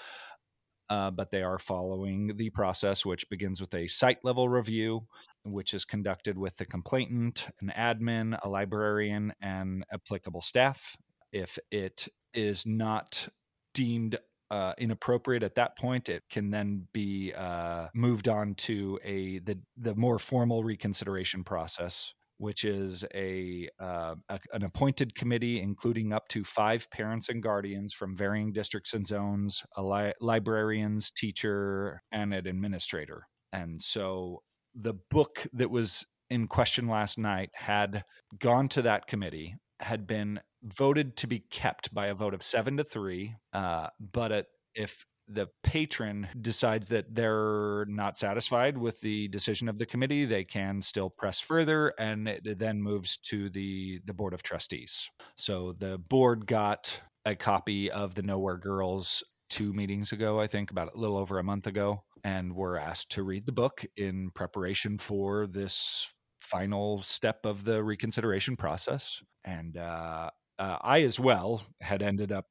uh, 0.90 1.10
but 1.10 1.30
they 1.30 1.42
are 1.42 1.58
following 1.58 2.36
the 2.36 2.50
process, 2.50 3.04
which 3.04 3.28
begins 3.28 3.60
with 3.60 3.74
a 3.74 3.86
site 3.86 4.24
level 4.24 4.48
review, 4.48 5.06
which 5.44 5.74
is 5.74 5.84
conducted 5.84 6.38
with 6.38 6.56
the 6.56 6.64
complainant, 6.64 7.48
an 7.60 7.72
admin, 7.76 8.38
a 8.42 8.48
librarian, 8.48 9.32
and 9.40 9.84
applicable 9.92 10.42
staff. 10.42 10.96
If 11.32 11.58
it 11.70 12.08
is 12.32 12.66
not 12.66 13.28
deemed 13.74 14.18
uh, 14.50 14.72
inappropriate 14.78 15.42
at 15.42 15.56
that 15.56 15.76
point, 15.76 16.08
it 16.08 16.22
can 16.30 16.50
then 16.50 16.86
be 16.92 17.32
uh, 17.34 17.88
moved 17.94 18.28
on 18.28 18.54
to 18.54 18.98
a 19.04 19.40
the 19.40 19.58
the 19.76 19.94
more 19.94 20.18
formal 20.18 20.64
reconsideration 20.64 21.44
process, 21.44 22.14
which 22.38 22.64
is 22.64 23.04
a, 23.14 23.68
uh, 23.80 24.14
a, 24.28 24.40
an 24.52 24.64
appointed 24.64 25.14
committee 25.14 25.60
including 25.60 26.12
up 26.12 26.28
to 26.28 26.44
five 26.44 26.90
parents 26.90 27.28
and 27.28 27.42
guardians 27.42 27.92
from 27.92 28.16
varying 28.16 28.52
districts 28.52 28.94
and 28.94 29.06
zones, 29.06 29.62
a 29.76 29.82
li- 29.82 30.14
librarians, 30.20 31.10
teacher, 31.10 32.02
and 32.10 32.32
an 32.32 32.46
administrator. 32.46 33.26
And 33.52 33.82
so 33.82 34.42
the 34.74 34.94
book 35.10 35.46
that 35.52 35.70
was 35.70 36.06
in 36.30 36.46
question 36.46 36.88
last 36.88 37.18
night 37.18 37.50
had 37.54 38.04
gone 38.38 38.68
to 38.68 38.82
that 38.82 39.06
committee, 39.06 39.56
had 39.80 40.06
been 40.06 40.40
voted 40.62 41.16
to 41.16 41.26
be 41.26 41.40
kept 41.50 41.92
by 41.94 42.06
a 42.06 42.14
vote 42.14 42.34
of 42.34 42.42
seven 42.42 42.76
to 42.76 42.84
three. 42.84 43.34
Uh, 43.52 43.88
but 44.00 44.32
it, 44.32 44.46
if 44.74 45.04
the 45.28 45.48
patron 45.62 46.28
decides 46.40 46.88
that 46.88 47.14
they're 47.14 47.84
not 47.86 48.16
satisfied 48.16 48.78
with 48.78 49.00
the 49.00 49.28
decision 49.28 49.68
of 49.68 49.78
the 49.78 49.86
committee, 49.86 50.24
they 50.24 50.44
can 50.44 50.80
still 50.82 51.10
press 51.10 51.40
further, 51.40 51.92
and 51.98 52.28
it 52.28 52.58
then 52.58 52.82
moves 52.82 53.16
to 53.18 53.50
the 53.50 54.00
the 54.04 54.14
board 54.14 54.34
of 54.34 54.42
trustees. 54.42 55.10
So 55.36 55.72
the 55.72 55.98
board 55.98 56.46
got 56.46 57.00
a 57.24 57.34
copy 57.34 57.90
of 57.90 58.14
the 58.14 58.22
Nowhere 58.22 58.56
Girls 58.56 59.22
two 59.50 59.72
meetings 59.72 60.12
ago, 60.12 60.40
I 60.40 60.46
think, 60.46 60.70
about 60.70 60.94
a 60.94 60.98
little 60.98 61.16
over 61.16 61.38
a 61.38 61.44
month 61.44 61.66
ago, 61.66 62.04
and 62.24 62.54
were 62.54 62.78
asked 62.78 63.10
to 63.12 63.22
read 63.22 63.46
the 63.46 63.52
book 63.52 63.84
in 63.96 64.30
preparation 64.30 64.98
for 64.98 65.46
this 65.46 66.12
final 66.40 66.98
step 66.98 67.44
of 67.44 67.64
the 67.64 67.82
reconsideration 67.82 68.56
process. 68.56 69.22
And 69.44 69.76
uh, 69.76 70.30
uh, 70.58 70.76
I, 70.80 71.02
as 71.02 71.20
well, 71.20 71.62
had 71.80 72.02
ended 72.02 72.32
up 72.32 72.46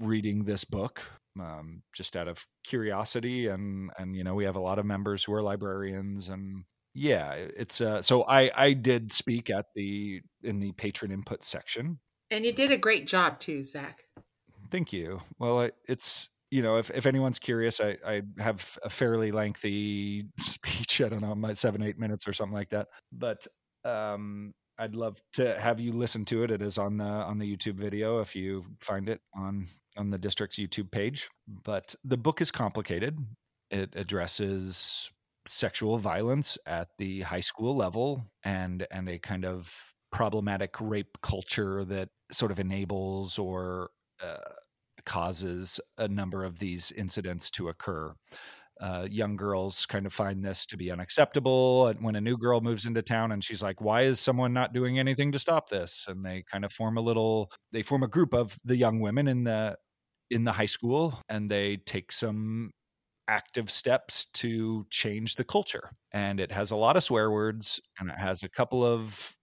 reading 0.00 0.44
this 0.44 0.64
book 0.64 1.02
um, 1.38 1.82
just 1.94 2.16
out 2.16 2.28
of 2.28 2.44
curiosity 2.64 3.46
and 3.48 3.90
and 3.98 4.16
you 4.16 4.24
know 4.24 4.34
we 4.34 4.44
have 4.44 4.56
a 4.56 4.60
lot 4.60 4.78
of 4.78 4.86
members 4.86 5.24
who 5.24 5.32
are 5.32 5.42
librarians 5.42 6.28
and 6.28 6.64
yeah 6.92 7.32
it's 7.34 7.80
uh 7.80 8.02
so 8.02 8.24
i 8.24 8.50
i 8.56 8.72
did 8.72 9.12
speak 9.12 9.48
at 9.48 9.66
the 9.76 10.20
in 10.42 10.58
the 10.58 10.72
patron 10.72 11.12
input 11.12 11.44
section. 11.44 11.98
And 12.32 12.44
you 12.44 12.52
did 12.52 12.70
a 12.70 12.76
great 12.76 13.06
job 13.06 13.40
too 13.40 13.64
zach. 13.64 14.04
Thank 14.70 14.92
you. 14.92 15.20
Well 15.38 15.70
it's 15.86 16.28
you 16.50 16.62
know 16.62 16.78
if, 16.78 16.90
if 16.90 17.06
anyone's 17.06 17.38
curious 17.38 17.80
i 17.80 17.96
i 18.04 18.22
have 18.38 18.76
a 18.82 18.90
fairly 18.90 19.30
lengthy 19.30 20.26
speech 20.38 21.00
i 21.00 21.08
don't 21.08 21.22
know 21.22 21.34
my 21.34 21.52
seven 21.52 21.82
eight 21.82 21.98
minutes 21.98 22.26
or 22.26 22.32
something 22.32 22.54
like 22.54 22.70
that 22.70 22.88
but 23.12 23.46
um 23.84 24.52
I'd 24.80 24.96
love 24.96 25.20
to 25.34 25.60
have 25.60 25.78
you 25.78 25.92
listen 25.92 26.24
to 26.26 26.42
it. 26.42 26.50
It 26.50 26.62
is 26.62 26.78
on 26.78 26.96
the 26.96 27.04
on 27.04 27.36
the 27.36 27.44
YouTube 27.44 27.74
video 27.74 28.20
if 28.20 28.34
you 28.34 28.64
find 28.80 29.10
it 29.10 29.20
on 29.34 29.68
on 29.98 30.08
the 30.08 30.16
district's 30.16 30.58
YouTube 30.58 30.90
page. 30.90 31.28
But 31.46 31.94
the 32.02 32.16
book 32.16 32.40
is 32.40 32.50
complicated. 32.50 33.18
It 33.70 33.92
addresses 33.94 35.12
sexual 35.46 35.98
violence 35.98 36.56
at 36.66 36.88
the 36.96 37.20
high 37.20 37.40
school 37.40 37.76
level 37.76 38.24
and 38.42 38.86
and 38.90 39.08
a 39.08 39.18
kind 39.18 39.44
of 39.44 39.92
problematic 40.10 40.80
rape 40.80 41.18
culture 41.22 41.84
that 41.84 42.08
sort 42.32 42.50
of 42.50 42.58
enables 42.58 43.38
or 43.38 43.90
uh, 44.24 44.38
causes 45.04 45.78
a 45.98 46.08
number 46.08 46.42
of 46.42 46.58
these 46.58 46.90
incidents 46.92 47.50
to 47.50 47.68
occur 47.68 48.14
uh, 48.80 49.06
young 49.10 49.36
girls 49.36 49.84
kind 49.86 50.06
of 50.06 50.12
find 50.12 50.44
this 50.44 50.64
to 50.66 50.76
be 50.76 50.90
unacceptable. 50.90 51.92
When 52.00 52.16
a 52.16 52.20
new 52.20 52.36
girl 52.36 52.60
moves 52.60 52.86
into 52.86 53.02
town 53.02 53.32
and 53.32 53.44
she's 53.44 53.62
like, 53.62 53.80
why 53.80 54.02
is 54.02 54.18
someone 54.18 54.52
not 54.52 54.72
doing 54.72 54.98
anything 54.98 55.32
to 55.32 55.38
stop 55.38 55.68
this? 55.68 56.06
And 56.08 56.24
they 56.24 56.44
kind 56.50 56.64
of 56.64 56.72
form 56.72 56.96
a 56.96 57.00
little, 57.02 57.50
they 57.72 57.82
form 57.82 58.02
a 58.02 58.08
group 58.08 58.32
of 58.32 58.56
the 58.64 58.76
young 58.76 59.00
women 59.00 59.28
in 59.28 59.44
the, 59.44 59.76
in 60.30 60.44
the 60.44 60.52
high 60.52 60.66
school 60.66 61.20
and 61.28 61.48
they 61.48 61.76
take 61.76 62.10
some 62.10 62.70
active 63.28 63.70
steps 63.70 64.26
to 64.26 64.86
change 64.90 65.36
the 65.36 65.44
culture. 65.44 65.90
And 66.12 66.40
it 66.40 66.50
has 66.50 66.70
a 66.70 66.76
lot 66.76 66.96
of 66.96 67.04
swear 67.04 67.30
words 67.30 67.80
and 67.98 68.10
it 68.10 68.18
has 68.18 68.42
a 68.42 68.48
couple 68.48 68.84
of 68.84 69.34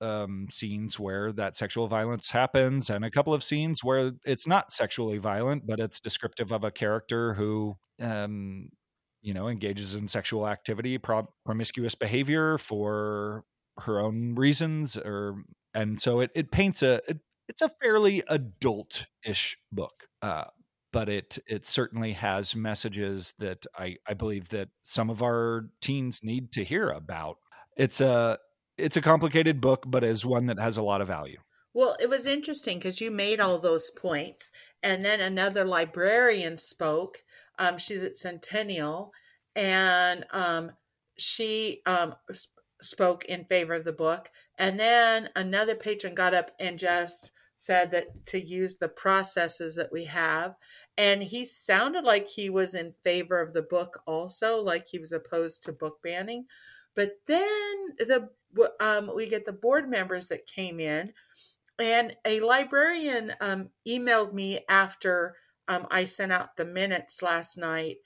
um, 0.00 0.46
scenes 0.50 0.98
where 0.98 1.32
that 1.32 1.56
sexual 1.56 1.86
violence 1.86 2.30
happens, 2.30 2.90
and 2.90 3.04
a 3.04 3.10
couple 3.10 3.32
of 3.34 3.42
scenes 3.44 3.82
where 3.84 4.12
it's 4.24 4.46
not 4.46 4.72
sexually 4.72 5.18
violent, 5.18 5.66
but 5.66 5.80
it's 5.80 6.00
descriptive 6.00 6.52
of 6.52 6.64
a 6.64 6.70
character 6.70 7.34
who, 7.34 7.76
um, 8.02 8.68
you 9.20 9.34
know, 9.34 9.48
engages 9.48 9.94
in 9.94 10.08
sexual 10.08 10.46
activity, 10.48 10.98
pro- 10.98 11.28
promiscuous 11.44 11.94
behavior 11.94 12.58
for 12.58 13.44
her 13.80 14.00
own 14.00 14.34
reasons, 14.34 14.96
or 14.96 15.42
and 15.74 16.00
so 16.00 16.20
it 16.20 16.30
it 16.34 16.50
paints 16.50 16.82
a 16.82 17.00
it, 17.08 17.18
it's 17.48 17.62
a 17.62 17.68
fairly 17.68 18.22
adult-ish 18.28 19.58
book. 19.72 20.04
Uh, 20.20 20.44
but 20.92 21.08
it 21.08 21.38
it 21.46 21.66
certainly 21.66 22.12
has 22.12 22.56
messages 22.56 23.34
that 23.38 23.66
I, 23.76 23.96
I 24.06 24.14
believe 24.14 24.48
that 24.50 24.68
some 24.82 25.10
of 25.10 25.22
our 25.22 25.70
teens 25.80 26.20
need 26.22 26.52
to 26.52 26.64
hear 26.64 26.90
about. 26.90 27.36
It's 27.76 28.00
a 28.00 28.38
it's 28.78 28.96
a 28.96 29.02
complicated 29.02 29.60
book, 29.60 29.84
but 29.86 30.04
it's 30.04 30.24
one 30.24 30.46
that 30.46 30.58
has 30.58 30.76
a 30.76 30.82
lot 30.82 31.00
of 31.00 31.08
value. 31.08 31.38
Well, 31.74 31.96
it 32.00 32.08
was 32.08 32.26
interesting 32.26 32.78
because 32.78 33.00
you 33.00 33.10
made 33.10 33.40
all 33.40 33.58
those 33.58 33.90
points, 33.90 34.50
and 34.82 35.04
then 35.04 35.20
another 35.20 35.64
librarian 35.64 36.56
spoke. 36.56 37.22
Um, 37.58 37.78
she's 37.78 38.02
at 38.02 38.16
Centennial, 38.16 39.12
and 39.54 40.24
um, 40.32 40.72
she 41.18 41.82
um, 41.86 42.14
sp- 42.32 42.56
spoke 42.80 43.24
in 43.26 43.44
favor 43.44 43.74
of 43.74 43.84
the 43.84 43.92
book. 43.92 44.30
And 44.56 44.78
then 44.78 45.28
another 45.36 45.74
patron 45.74 46.14
got 46.14 46.34
up 46.34 46.52
and 46.58 46.78
just 46.78 47.32
said 47.56 47.90
that 47.90 48.24
to 48.26 48.40
use 48.40 48.76
the 48.76 48.88
processes 48.88 49.74
that 49.74 49.92
we 49.92 50.04
have. 50.04 50.54
And 50.96 51.22
he 51.22 51.44
sounded 51.44 52.04
like 52.04 52.28
he 52.28 52.50
was 52.50 52.74
in 52.74 52.94
favor 53.02 53.40
of 53.40 53.52
the 53.52 53.62
book 53.62 54.00
also, 54.06 54.62
like 54.62 54.86
he 54.88 54.98
was 54.98 55.12
opposed 55.12 55.64
to 55.64 55.72
book 55.72 55.98
banning. 56.02 56.46
But 56.94 57.18
then 57.26 57.96
the 57.98 58.30
um, 58.80 59.10
we 59.14 59.28
get 59.28 59.44
the 59.44 59.52
board 59.52 59.88
members 59.88 60.28
that 60.28 60.46
came 60.46 60.80
in, 60.80 61.12
and 61.78 62.16
a 62.24 62.40
librarian 62.40 63.32
um, 63.40 63.70
emailed 63.86 64.32
me 64.32 64.60
after 64.68 65.36
um, 65.68 65.86
I 65.90 66.04
sent 66.04 66.32
out 66.32 66.56
the 66.56 66.64
minutes 66.64 67.22
last 67.22 67.56
night, 67.56 67.96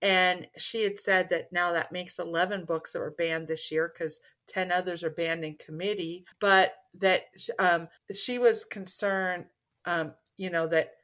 and 0.00 0.46
she 0.56 0.82
had 0.82 0.98
said 0.98 1.28
that 1.30 1.52
now 1.52 1.72
that 1.72 1.92
makes 1.92 2.18
11 2.18 2.64
books 2.64 2.92
that 2.92 2.98
were 2.98 3.14
banned 3.16 3.48
this 3.48 3.70
year 3.70 3.92
because 3.92 4.20
10 4.48 4.72
others 4.72 5.04
are 5.04 5.10
banned 5.10 5.44
in 5.44 5.54
committee, 5.54 6.24
but 6.40 6.74
that 6.98 7.22
um, 7.58 7.88
she 8.12 8.38
was 8.38 8.64
concerned, 8.64 9.46
um, 9.84 10.12
you 10.36 10.50
know, 10.50 10.66
that 10.66 10.94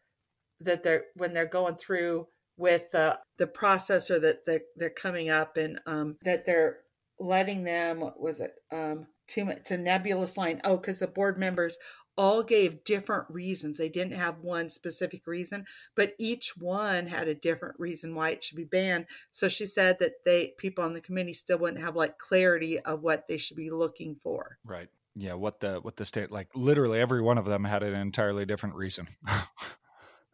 that 0.61 0.83
they're 0.83 1.05
when 1.15 1.33
they're 1.33 1.47
going 1.47 1.77
through 1.77 2.27
with 2.57 2.93
uh, 2.95 3.17
the 3.39 3.47
processor 3.47 4.21
that 4.21 4.45
they're, 4.45 4.63
they're 4.77 4.91
coming 4.91 5.31
up 5.31 5.57
and 5.57 5.79
um, 5.87 6.17
that 6.23 6.45
they're 6.45 6.79
letting 7.21 7.65
them 7.65 8.01
what 8.01 8.21
was 8.21 8.41
it 8.41 8.53
um 8.73 9.07
to 9.27 9.55
to 9.65 9.77
nebulous 9.77 10.37
line 10.37 10.61
oh 10.65 10.77
because 10.77 11.01
the 11.01 11.07
board 11.07 11.39
members 11.39 11.79
all 12.17 12.43
gave 12.43 12.83
different 12.83 13.31
reasons. 13.31 13.79
They 13.79 13.89
didn't 13.89 14.17
have 14.17 14.41
one 14.41 14.71
specific 14.71 15.27
reason 15.27 15.67
but 15.95 16.15
each 16.19 16.55
one 16.57 17.07
had 17.07 17.29
a 17.29 17.35
different 17.35 17.77
reason 17.79 18.15
why 18.15 18.31
it 18.31 18.43
should 18.43 18.57
be 18.57 18.65
banned. 18.65 19.07
So 19.31 19.49
she 19.49 19.67
said 19.67 19.99
that 20.01 20.25
they 20.25 20.55
people 20.59 20.85
on 20.85 20.95
the 20.95 21.01
committee 21.01 21.33
still 21.33 21.59
wouldn't 21.59 21.83
have 21.83 21.97
like 21.97 22.19
clarity 22.19 22.79
of 22.81 23.03
what 23.03 23.29
they 23.29 23.39
should 23.39 23.57
be 23.57 23.71
looking 23.71 24.15
for. 24.15 24.59
Right. 24.65 24.89
Yeah 25.15 25.35
what 25.35 25.61
the 25.61 25.81
what 25.81 25.97
the 25.97 26.05
state 26.05 26.31
like 26.31 26.49
literally 26.55 27.01
every 27.01 27.23
one 27.23 27.39
of 27.39 27.45
them 27.45 27.65
had 27.65 27.83
an 27.83 27.95
entirely 27.95 28.47
different 28.47 28.75
reason. 28.75 29.09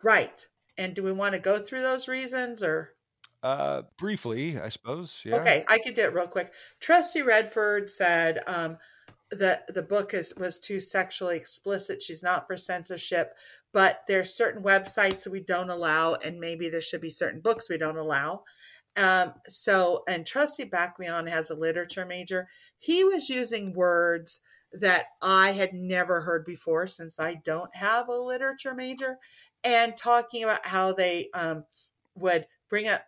Right. 0.04 0.46
And 0.76 0.94
do 0.94 1.02
we 1.02 1.12
want 1.12 1.32
to 1.32 1.38
go 1.40 1.58
through 1.58 1.80
those 1.80 2.06
reasons 2.08 2.62
or 2.62 2.90
uh, 3.44 3.82
briefly, 3.98 4.58
I 4.58 4.70
suppose. 4.70 5.20
Yeah. 5.22 5.36
Okay, 5.36 5.64
I 5.68 5.78
can 5.78 5.92
do 5.92 6.00
it 6.00 6.14
real 6.14 6.26
quick. 6.26 6.54
Trustee 6.80 7.20
Redford 7.20 7.90
said 7.90 8.40
um, 8.46 8.78
that 9.30 9.72
the 9.72 9.82
book 9.82 10.14
is 10.14 10.32
was 10.38 10.58
too 10.58 10.80
sexually 10.80 11.36
explicit. 11.36 12.02
She's 12.02 12.22
not 12.22 12.46
for 12.46 12.56
censorship, 12.56 13.34
but 13.70 14.00
there's 14.08 14.32
certain 14.32 14.62
websites 14.62 15.24
that 15.24 15.30
we 15.30 15.40
don't 15.40 15.68
allow, 15.68 16.14
and 16.14 16.40
maybe 16.40 16.70
there 16.70 16.80
should 16.80 17.02
be 17.02 17.10
certain 17.10 17.40
books 17.40 17.68
we 17.68 17.76
don't 17.76 17.98
allow. 17.98 18.44
Um, 18.96 19.34
so, 19.46 20.04
and 20.08 20.24
Trustee 20.24 20.64
Backleon 20.64 21.28
has 21.28 21.50
a 21.50 21.54
literature 21.54 22.06
major. 22.06 22.48
He 22.78 23.04
was 23.04 23.28
using 23.28 23.74
words 23.74 24.40
that 24.72 25.06
I 25.20 25.52
had 25.52 25.74
never 25.74 26.22
heard 26.22 26.46
before 26.46 26.86
since 26.86 27.20
I 27.20 27.34
don't 27.34 27.76
have 27.76 28.08
a 28.08 28.16
literature 28.16 28.74
major, 28.74 29.18
and 29.62 29.98
talking 29.98 30.44
about 30.44 30.66
how 30.66 30.94
they 30.94 31.28
um, 31.34 31.64
would 32.14 32.46
bring 32.70 32.88
up 32.88 33.02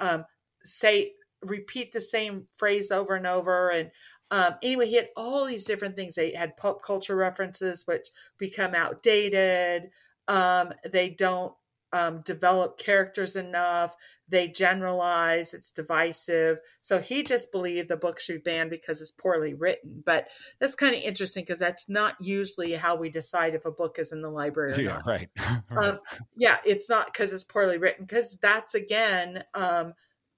um, 0.00 0.24
say 0.64 1.12
repeat 1.42 1.92
the 1.92 2.00
same 2.00 2.46
phrase 2.52 2.90
over 2.90 3.14
and 3.14 3.26
over 3.26 3.70
and 3.70 3.90
um, 4.30 4.54
anyway 4.62 4.86
he 4.86 4.96
had 4.96 5.08
all 5.16 5.44
these 5.44 5.64
different 5.64 5.94
things. 5.94 6.14
They 6.14 6.32
had 6.32 6.56
pop 6.56 6.82
culture 6.82 7.14
references 7.14 7.86
which 7.86 8.08
become 8.38 8.74
outdated. 8.74 9.90
Um, 10.28 10.72
they 10.90 11.10
don't 11.10 11.54
um, 11.92 12.22
develop 12.22 12.78
characters 12.78 13.36
enough. 13.36 13.94
They 14.28 14.48
generalize, 14.48 15.54
it's 15.54 15.70
divisive. 15.70 16.58
So 16.80 16.98
he 16.98 17.22
just 17.22 17.52
believed 17.52 17.88
the 17.88 17.96
book 17.96 18.18
should 18.18 18.42
be 18.42 18.50
banned 18.50 18.70
because 18.70 19.00
it's 19.00 19.12
poorly 19.12 19.54
written. 19.54 20.02
But 20.04 20.28
that's 20.58 20.74
kind 20.74 20.94
of 20.94 21.02
interesting 21.02 21.44
because 21.44 21.60
that's 21.60 21.88
not 21.88 22.16
usually 22.20 22.72
how 22.74 22.96
we 22.96 23.08
decide 23.08 23.54
if 23.54 23.64
a 23.64 23.70
book 23.70 23.98
is 23.98 24.12
in 24.12 24.22
the 24.22 24.30
library 24.30 24.84
yeah, 24.84 25.00
right. 25.06 25.28
right. 25.70 25.84
Um, 25.88 26.00
yeah, 26.36 26.56
it's 26.64 26.88
not 26.88 27.12
because 27.12 27.32
it's 27.32 27.44
poorly 27.44 27.78
written, 27.78 28.04
because 28.04 28.36
that's 28.36 28.74
again, 28.74 29.44
um, 29.54 29.94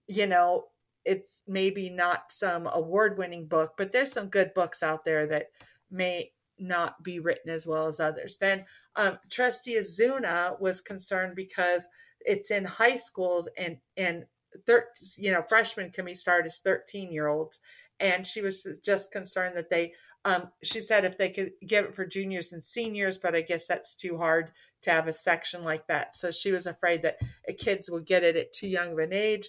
you 0.06 0.26
know, 0.26 0.64
it's 1.04 1.42
maybe 1.46 1.88
not 1.88 2.30
some 2.30 2.68
award 2.70 3.16
winning 3.16 3.46
book, 3.46 3.72
but 3.78 3.92
there's 3.92 4.12
some 4.12 4.28
good 4.28 4.52
books 4.54 4.82
out 4.82 5.04
there 5.04 5.26
that 5.26 5.46
may 5.90 6.32
not 6.58 7.02
be 7.02 7.18
written 7.18 7.50
as 7.50 7.66
well 7.66 7.88
as 7.88 8.00
others. 8.00 8.36
Then 8.38 8.64
um, 8.96 9.18
Trustee 9.30 9.76
Ozuna 9.76 10.60
was 10.60 10.80
concerned 10.80 11.34
because 11.36 11.88
it's 12.20 12.50
in 12.50 12.64
high 12.64 12.96
schools 12.96 13.48
and 13.56 13.78
and 13.96 14.24
thir- 14.66 14.88
you 15.16 15.30
know 15.30 15.42
freshmen 15.48 15.90
can 15.90 16.04
be 16.04 16.14
started 16.14 16.46
as 16.46 16.58
13 16.58 17.12
year 17.12 17.28
olds 17.28 17.60
and 18.00 18.26
she 18.26 18.40
was 18.40 18.66
just 18.84 19.12
concerned 19.12 19.56
that 19.56 19.70
they 19.70 19.92
um, 20.24 20.48
she 20.64 20.80
said 20.80 21.04
if 21.04 21.16
they 21.16 21.30
could 21.30 21.52
give 21.66 21.84
it 21.84 21.94
for 21.94 22.04
juniors 22.04 22.52
and 22.52 22.64
seniors 22.64 23.18
but 23.18 23.36
i 23.36 23.40
guess 23.40 23.68
that's 23.68 23.94
too 23.94 24.16
hard 24.16 24.50
to 24.82 24.90
have 24.90 25.06
a 25.08 25.12
section 25.12 25.64
like 25.64 25.86
that. 25.86 26.14
So 26.14 26.30
she 26.30 26.52
was 26.52 26.66
afraid 26.66 27.02
that 27.02 27.18
kids 27.58 27.90
would 27.90 28.06
get 28.06 28.24
it 28.24 28.36
at 28.36 28.52
too 28.52 28.68
young 28.68 28.92
of 28.92 28.98
an 28.98 29.12
age. 29.12 29.48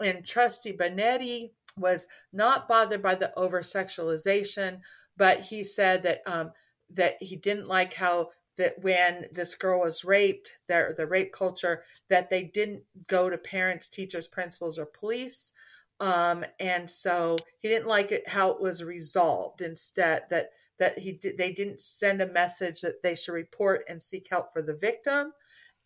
And 0.00 0.24
trustee 0.24 0.76
benetti 0.76 1.50
was 1.76 2.06
not 2.32 2.68
bothered 2.68 3.02
by 3.02 3.14
the 3.14 3.36
over 3.38 3.60
sexualization 3.60 4.80
but 5.20 5.40
he 5.40 5.62
said 5.62 6.02
that 6.02 6.22
um, 6.24 6.50
that 6.94 7.16
he 7.20 7.36
didn't 7.36 7.68
like 7.68 7.92
how 7.92 8.30
that 8.56 8.72
when 8.80 9.26
this 9.32 9.54
girl 9.54 9.80
was 9.80 10.02
raped, 10.02 10.50
the, 10.66 10.94
the 10.96 11.06
rape 11.06 11.30
culture, 11.30 11.82
that 12.08 12.30
they 12.30 12.44
didn't 12.44 12.82
go 13.06 13.28
to 13.28 13.36
parents, 13.36 13.86
teachers, 13.86 14.28
principals, 14.28 14.78
or 14.78 14.86
police. 14.86 15.52
Um, 16.00 16.42
and 16.58 16.88
so 16.88 17.36
he 17.58 17.68
didn't 17.68 17.86
like 17.86 18.12
it 18.12 18.26
how 18.26 18.50
it 18.50 18.62
was 18.62 18.82
resolved. 18.82 19.60
Instead, 19.60 20.22
that 20.30 20.52
that 20.78 20.98
he 20.98 21.12
did, 21.12 21.36
they 21.36 21.52
didn't 21.52 21.82
send 21.82 22.22
a 22.22 22.32
message 22.32 22.80
that 22.80 23.02
they 23.02 23.14
should 23.14 23.32
report 23.32 23.84
and 23.90 24.02
seek 24.02 24.26
help 24.30 24.54
for 24.54 24.62
the 24.62 24.74
victim. 24.74 25.32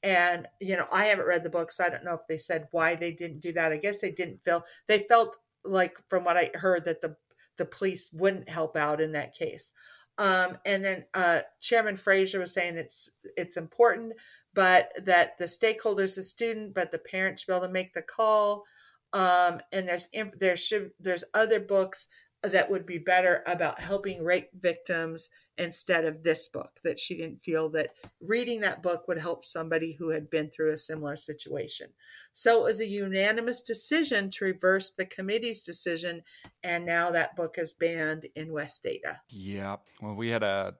And 0.04 0.46
you 0.60 0.76
know, 0.76 0.86
I 0.92 1.06
haven't 1.06 1.26
read 1.26 1.42
the 1.42 1.50
book, 1.50 1.72
so 1.72 1.82
I 1.82 1.88
don't 1.88 2.04
know 2.04 2.14
if 2.14 2.28
they 2.28 2.38
said 2.38 2.68
why 2.70 2.94
they 2.94 3.10
didn't 3.10 3.40
do 3.40 3.52
that. 3.54 3.72
I 3.72 3.78
guess 3.78 4.00
they 4.00 4.12
didn't 4.12 4.44
feel 4.44 4.62
they 4.86 5.00
felt 5.08 5.36
like, 5.64 5.96
from 6.08 6.22
what 6.22 6.36
I 6.36 6.50
heard, 6.54 6.84
that 6.84 7.00
the 7.00 7.16
the 7.56 7.64
police 7.64 8.10
wouldn't 8.12 8.48
help 8.48 8.76
out 8.76 9.00
in 9.00 9.12
that 9.12 9.34
case. 9.34 9.70
Um, 10.16 10.58
and 10.64 10.84
then 10.84 11.04
uh, 11.14 11.40
Chairman 11.60 11.96
Fraser 11.96 12.38
was 12.38 12.54
saying 12.54 12.76
it's 12.76 13.10
it's 13.36 13.56
important, 13.56 14.12
but 14.54 14.90
that 15.04 15.36
the 15.38 15.46
stakeholders, 15.46 16.14
the 16.14 16.22
student, 16.22 16.74
but 16.74 16.92
the 16.92 16.98
parent 16.98 17.40
should 17.40 17.48
be 17.48 17.52
able 17.52 17.66
to 17.66 17.72
make 17.72 17.94
the 17.94 18.02
call. 18.02 18.64
Um, 19.12 19.60
and 19.72 19.88
there's 19.88 20.08
there 20.38 20.56
should 20.56 20.90
there's 21.00 21.24
other 21.34 21.60
books 21.60 22.06
that 22.48 22.70
would 22.70 22.86
be 22.86 22.98
better 22.98 23.42
about 23.46 23.80
helping 23.80 24.24
rape 24.24 24.50
victims 24.58 25.30
instead 25.56 26.04
of 26.04 26.22
this 26.22 26.48
book 26.48 26.80
that 26.82 26.98
she 26.98 27.16
didn't 27.16 27.42
feel 27.44 27.68
that 27.70 27.90
reading 28.20 28.60
that 28.60 28.82
book 28.82 29.06
would 29.06 29.18
help 29.18 29.44
somebody 29.44 29.92
who 29.92 30.08
had 30.08 30.28
been 30.28 30.50
through 30.50 30.72
a 30.72 30.76
similar 30.76 31.14
situation. 31.14 31.88
So 32.32 32.60
it 32.60 32.64
was 32.64 32.80
a 32.80 32.88
unanimous 32.88 33.62
decision 33.62 34.30
to 34.30 34.44
reverse 34.44 34.90
the 34.90 35.06
committee's 35.06 35.62
decision 35.62 36.22
and 36.62 36.84
now 36.84 37.10
that 37.10 37.36
book 37.36 37.56
is 37.58 37.72
banned 37.72 38.26
in 38.34 38.52
west 38.52 38.86
ada 38.86 39.20
yeah 39.28 39.76
well 40.00 40.14
we 40.14 40.28
had 40.28 40.42
a 40.42 40.74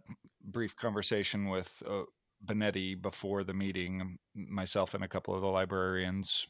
brief 0.45 0.77
conversation 0.77 1.49
with 1.49 1.83
uh, 1.89 2.03
benetti 2.45 3.01
before 3.01 3.45
the 3.45 3.55
meeting 3.55 4.19
myself 4.35 4.95
and 4.95 5.05
a 5.05 5.09
couple 5.09 5.35
of 5.35 5.41
the 5.41 5.49
librarians. 5.49 6.47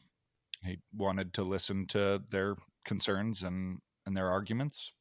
He 0.63 0.79
wanted 0.93 1.33
to 1.35 1.43
listen 1.43 1.85
to 1.87 2.21
their 2.29 2.55
concerns 2.85 3.43
and 3.43 3.79
and 4.05 4.15
their 4.15 4.29
arguments 4.29 4.91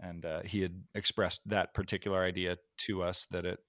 and 0.00 0.24
uh, 0.24 0.42
he 0.44 0.62
had 0.62 0.82
expressed 0.94 1.40
that 1.46 1.74
particular 1.74 2.22
idea 2.22 2.56
to 2.86 3.02
us 3.02 3.26
that 3.30 3.44
it 3.44 3.60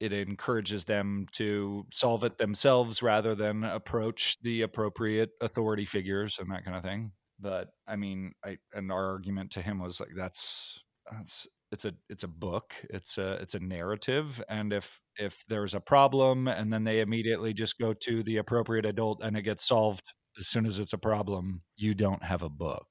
it 0.00 0.12
encourages 0.14 0.86
them 0.86 1.26
to 1.32 1.84
solve 1.92 2.24
it 2.24 2.38
themselves 2.38 3.02
rather 3.02 3.34
than 3.34 3.64
approach 3.64 4.38
the 4.42 4.62
appropriate 4.62 5.30
authority 5.42 5.84
figures 5.84 6.38
and 6.38 6.50
that 6.50 6.64
kind 6.64 6.76
of 6.76 6.82
thing. 6.82 7.12
But 7.38 7.68
i 7.86 7.96
mean 7.96 8.32
i 8.44 8.58
and 8.74 8.92
our 8.92 9.10
argument 9.10 9.52
to 9.52 9.62
him 9.62 9.80
was 9.80 10.00
like 10.00 10.10
that's 10.16 10.82
that's 11.10 11.48
it's 11.72 11.84
a 11.84 11.92
it's 12.08 12.24
a 12.24 12.28
book. 12.28 12.74
It's 12.90 13.16
a 13.18 13.34
it's 13.34 13.54
a 13.54 13.60
narrative. 13.60 14.42
And 14.48 14.72
if 14.72 15.00
if 15.16 15.44
there's 15.48 15.74
a 15.74 15.80
problem 15.80 16.48
and 16.48 16.72
then 16.72 16.82
they 16.82 17.00
immediately 17.00 17.52
just 17.52 17.78
go 17.78 17.94
to 17.94 18.22
the 18.22 18.38
appropriate 18.38 18.86
adult 18.86 19.22
and 19.22 19.36
it 19.36 19.42
gets 19.42 19.66
solved 19.66 20.12
as 20.38 20.46
soon 20.48 20.66
as 20.66 20.78
it's 20.78 20.92
a 20.92 20.98
problem 20.98 21.62
you 21.76 21.94
don't 21.94 22.22
have 22.22 22.42
a 22.42 22.48
book 22.48 22.86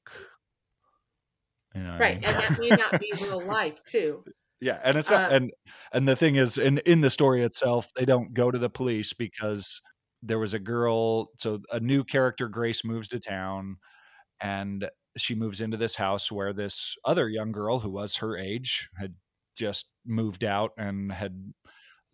you 1.75 1.83
know 1.83 1.97
right, 1.99 2.17
I 2.17 2.19
mean? 2.19 2.23
and 2.23 2.35
that 2.35 2.59
may 2.59 2.69
not 2.69 2.99
be 2.99 3.13
real 3.21 3.41
life 3.41 3.77
too. 3.85 4.23
Yeah, 4.61 4.79
and 4.83 4.97
it's 4.97 5.09
not, 5.09 5.31
uh, 5.31 5.35
and 5.35 5.51
and 5.93 6.07
the 6.07 6.15
thing 6.15 6.35
is, 6.35 6.57
in 6.57 6.79
in 6.79 7.01
the 7.01 7.09
story 7.09 7.43
itself, 7.43 7.91
they 7.95 8.05
don't 8.05 8.33
go 8.33 8.51
to 8.51 8.57
the 8.57 8.69
police 8.69 9.13
because 9.13 9.81
there 10.21 10.39
was 10.39 10.53
a 10.53 10.59
girl. 10.59 11.29
So 11.37 11.61
a 11.71 11.79
new 11.79 12.03
character, 12.03 12.49
Grace, 12.49 12.83
moves 12.83 13.07
to 13.09 13.19
town, 13.19 13.77
and 14.41 14.89
she 15.17 15.35
moves 15.35 15.61
into 15.61 15.77
this 15.77 15.95
house 15.95 16.31
where 16.31 16.53
this 16.53 16.95
other 17.05 17.29
young 17.29 17.51
girl 17.51 17.79
who 17.79 17.89
was 17.89 18.17
her 18.17 18.37
age 18.37 18.89
had 18.97 19.15
just 19.57 19.87
moved 20.05 20.43
out 20.43 20.71
and 20.77 21.11
had 21.11 21.53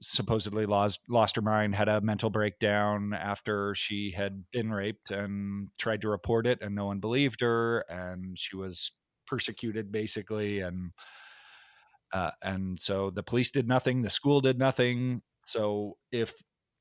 supposedly 0.01 0.65
lost 0.65 0.99
lost 1.09 1.35
her 1.35 1.41
mind, 1.41 1.75
had 1.75 1.89
a 1.89 2.01
mental 2.01 2.29
breakdown 2.29 3.13
after 3.13 3.73
she 3.75 4.11
had 4.11 4.43
been 4.51 4.71
raped 4.71 5.11
and 5.11 5.69
tried 5.79 6.01
to 6.01 6.09
report 6.09 6.45
it, 6.45 6.59
and 6.61 6.75
no 6.75 6.85
one 6.85 6.99
believed 6.99 7.41
her, 7.41 7.85
and 7.89 8.37
she 8.37 8.55
was 8.55 8.91
persecuted 9.27 9.91
basically 9.91 10.59
and 10.59 10.91
uh, 12.13 12.31
and 12.41 12.79
so 12.79 13.09
the 13.09 13.23
police 13.23 13.51
did 13.51 13.67
nothing 13.67 14.01
the 14.01 14.09
school 14.09 14.39
did 14.39 14.57
nothing. 14.57 15.21
So 15.45 15.97
if 16.11 16.33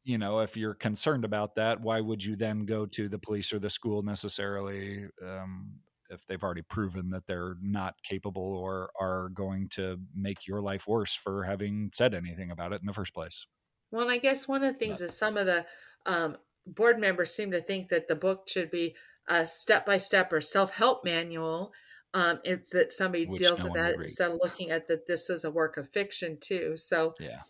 you 0.05 0.19
know 0.19 0.41
if 0.41 0.57
you're 0.57 0.75
concerned 0.75 1.25
about 1.25 1.55
that 1.55 1.81
why 1.81 2.01
would 2.01 2.23
you 2.23 2.37
then 2.37 2.61
go 2.61 2.87
to 2.87 3.09
the 3.09 3.19
police 3.19 3.53
or 3.53 3.59
the 3.59 3.71
school 3.71 4.03
necessarily 4.03 5.07
um, 5.27 5.81
if 6.11 6.27
they've 6.27 6.43
already 6.43 6.63
proven 6.63 7.11
that 7.11 7.27
they're 7.27 7.57
not 7.63 7.95
capable 8.03 8.57
or 8.57 8.91
are 9.01 9.31
going 9.31 9.69
to 9.71 9.99
make 10.15 10.47
your 10.47 10.61
life 10.61 10.87
worse 10.87 11.15
for 11.15 11.45
having 11.45 11.91
said 11.95 12.15
anything 12.15 12.51
about 12.51 12.73
it 12.73 12.81
in 12.81 12.87
the 12.87 12.93
first 12.93 13.15
place? 13.15 13.47
Well 13.91 14.11
i 14.11 14.19
guess 14.19 14.47
one 14.47 14.63
of 14.63 14.73
the 14.73 14.79
things 14.79 15.01
but, 15.01 15.07
is 15.07 15.17
some 15.17 15.37
of 15.37 15.47
the 15.47 15.65
um, 16.07 16.37
board 16.67 16.99
members 16.99 17.35
seem 17.35 17.51
to 17.51 17.61
think 17.61 17.89
that 17.89 18.09
the 18.09 18.15
book 18.15 18.49
should 18.49 18.71
be 18.71 18.95
a 19.29 19.47
step-by-step 19.47 20.33
or 20.33 20.41
self-help 20.41 21.05
manual 21.05 21.73
um, 22.15 22.39
it's 22.45 22.71
that 22.71 22.93
somebody 22.93 23.27
Which 23.27 23.43
deals 23.43 23.59
no 23.59 23.67
with 23.67 23.75
that 23.75 23.95
instead 23.95 24.31
of 24.31 24.39
looking 24.43 24.71
at 24.71 24.87
that 24.87 25.07
this 25.07 25.29
is 25.29 25.45
a 25.45 25.51
work 25.51 25.77
of 25.77 25.89
fiction 25.91 26.39
too. 26.41 26.77
So 26.77 27.15
yeah, 27.19 27.41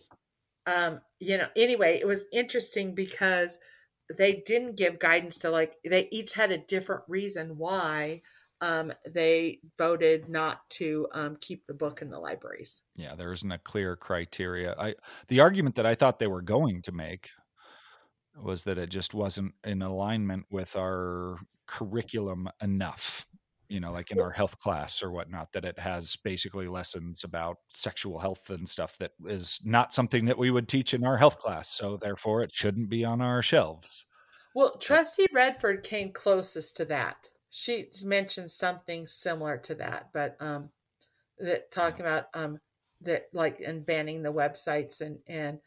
um, 0.67 1.01
you 1.21 1.37
know. 1.37 1.49
Anyway, 1.55 1.99
it 2.01 2.07
was 2.07 2.25
interesting 2.33 2.95
because 2.95 3.59
they 4.17 4.43
didn't 4.47 4.77
give 4.77 4.99
guidance 4.99 5.39
to 5.41 5.51
like 5.51 5.77
they 5.85 6.09
each 6.11 6.33
had 6.33 6.51
a 6.51 6.59
different 6.59 7.03
reason 7.09 7.59
why 7.59 8.23
um, 8.63 8.91
they 9.07 9.61
voted 9.77 10.31
not 10.31 10.69
to 10.71 11.09
um, 11.13 11.37
keep 11.43 11.67
the 11.67 11.75
book 11.75 12.01
in 12.01 12.09
the 12.09 12.19
libraries. 12.19 12.81
Yeah, 12.97 13.15
there 13.15 13.33
isn't 13.35 13.53
a 13.53 13.59
clear 13.59 13.97
criteria. 13.97 14.75
I 14.79 14.95
the 15.29 15.41
argument 15.41 15.75
that 15.75 15.87
I 15.87 15.95
thought 15.95 16.19
they 16.19 16.27
were 16.27 16.43
going 16.43 16.81
to 16.83 16.93
make 16.93 17.29
was 18.35 18.65
that 18.65 18.79
it 18.79 18.89
just 18.89 19.13
wasn't 19.13 19.55
in 19.63 19.83
alignment 19.83 20.47
with 20.51 20.75
our 20.75 21.37
curriculum 21.67 22.49
enough 22.63 23.27
you 23.69 23.81
know, 23.81 23.93
like 23.93 24.11
in 24.11 24.21
our 24.21 24.31
health 24.31 24.59
class 24.59 25.03
or 25.03 25.11
whatnot, 25.11 25.53
that 25.53 25.65
it 25.65 25.79
has 25.79 26.17
basically 26.17 26.69
lessons 26.69 27.25
about 27.25 27.59
sexual 27.69 28.19
health 28.19 28.51
and 28.51 28.69
stuff 28.69 28.99
that 28.99 29.13
is 29.27 29.61
not 29.65 29.95
something 29.95 30.27
that 30.27 30.39
we 30.39 30.51
would 30.51 30.69
teach 30.69 30.95
in 30.95 31.05
our 31.05 31.17
health 31.17 31.39
class. 31.39 31.69
So 31.69 31.97
therefore, 31.97 32.43
it 32.43 32.55
shouldn't 32.55 32.89
be 32.89 33.05
on 33.05 33.21
our 33.21 33.43
shelves. 33.43 34.07
Well, 34.55 34.77
Trustee 34.79 35.27
Redford 35.33 35.83
came 35.83 36.13
closest 36.13 36.77
to 36.77 36.85
that. 36.87 37.29
She 37.51 37.89
mentioned 38.05 38.51
something 38.51 39.07
similar 39.07 39.59
to 39.59 39.75
that, 39.77 40.11
but 40.13 40.37
um, 40.41 40.71
that 41.39 41.71
talking 41.71 42.05
about 42.05 42.27
um 42.35 42.59
that 43.01 43.27
like 43.33 43.61
and 43.61 43.85
banning 43.85 44.23
the 44.23 44.33
websites 44.33 45.01
and 45.01 45.19
and 45.27 45.59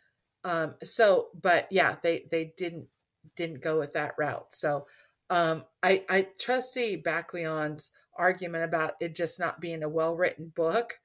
um 0.43 0.75
so 0.83 1.27
but 1.39 1.67
yeah 1.71 1.95
they 2.01 2.25
they 2.31 2.53
didn't 2.57 2.87
didn't 3.35 3.61
go 3.61 3.77
with 3.77 3.93
that 3.93 4.13
route 4.17 4.53
so 4.53 4.85
um, 5.29 5.63
I, 5.83 6.03
I 6.09 6.27
trustee 6.39 6.95
Backlion's 6.95 7.91
argument 8.17 8.63
about 8.63 8.93
it 8.99 9.15
just 9.15 9.39
not 9.39 9.59
being 9.59 9.83
a 9.83 9.89
well 9.89 10.15
written 10.15 10.51
book. 10.55 10.99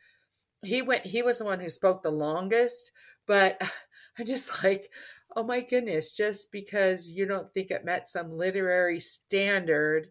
He 0.62 0.82
went. 0.82 1.06
He 1.06 1.22
was 1.22 1.38
the 1.38 1.44
one 1.44 1.60
who 1.60 1.68
spoke 1.68 2.02
the 2.02 2.10
longest, 2.10 2.92
but 3.26 3.60
I'm 4.18 4.26
just 4.26 4.62
like, 4.62 4.90
oh 5.34 5.42
my 5.42 5.60
goodness! 5.60 6.12
Just 6.12 6.52
because 6.52 7.10
you 7.10 7.26
don't 7.26 7.52
think 7.52 7.70
it 7.70 7.84
met 7.84 8.08
some 8.08 8.30
literary 8.30 9.00
standard, 9.00 10.08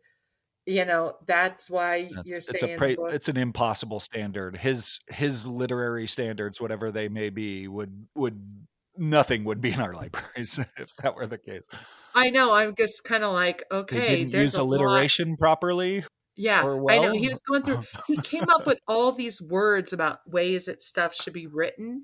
you 0.65 0.83
know, 0.83 1.13
that's 1.25 1.69
why 1.69 2.09
that's, 2.13 2.27
you're 2.27 2.41
saying 2.41 2.75
a 2.75 2.77
pra- 2.77 3.13
it's 3.13 3.29
an 3.29 3.37
impossible 3.37 4.01
standard. 4.01 4.57
His 4.57 4.99
his 5.07 5.47
literary 5.47 6.07
standards, 6.07 6.59
whatever 6.59 6.91
they 6.91 7.07
may 7.07 7.29
be, 7.29 7.69
would 7.69 8.07
would 8.15 8.67
nothing 8.97 9.43
would 9.45 9.61
be 9.61 9.71
in 9.71 9.79
our 9.79 9.93
libraries 9.93 10.59
if 10.77 10.95
that 10.97 11.15
were 11.15 11.27
the 11.27 11.37
case. 11.37 11.67
I 12.13 12.29
know. 12.29 12.53
I'm 12.53 12.75
just 12.75 13.03
kind 13.03 13.23
of 13.23 13.33
like, 13.33 13.63
okay, 13.71 13.99
they 13.99 14.23
didn't 14.25 14.41
use 14.41 14.55
alliteration 14.55 15.29
lot. 15.31 15.39
properly. 15.39 16.03
Yeah, 16.35 16.63
well? 16.63 16.89
I 16.89 17.05
know. 17.05 17.11
He 17.13 17.27
was 17.27 17.41
going 17.41 17.63
through. 17.63 17.83
he 18.07 18.17
came 18.17 18.49
up 18.49 18.65
with 18.65 18.79
all 18.87 19.11
these 19.11 19.41
words 19.41 19.93
about 19.93 20.19
ways 20.25 20.65
that 20.65 20.81
stuff 20.81 21.13
should 21.13 21.33
be 21.33 21.47
written, 21.47 22.03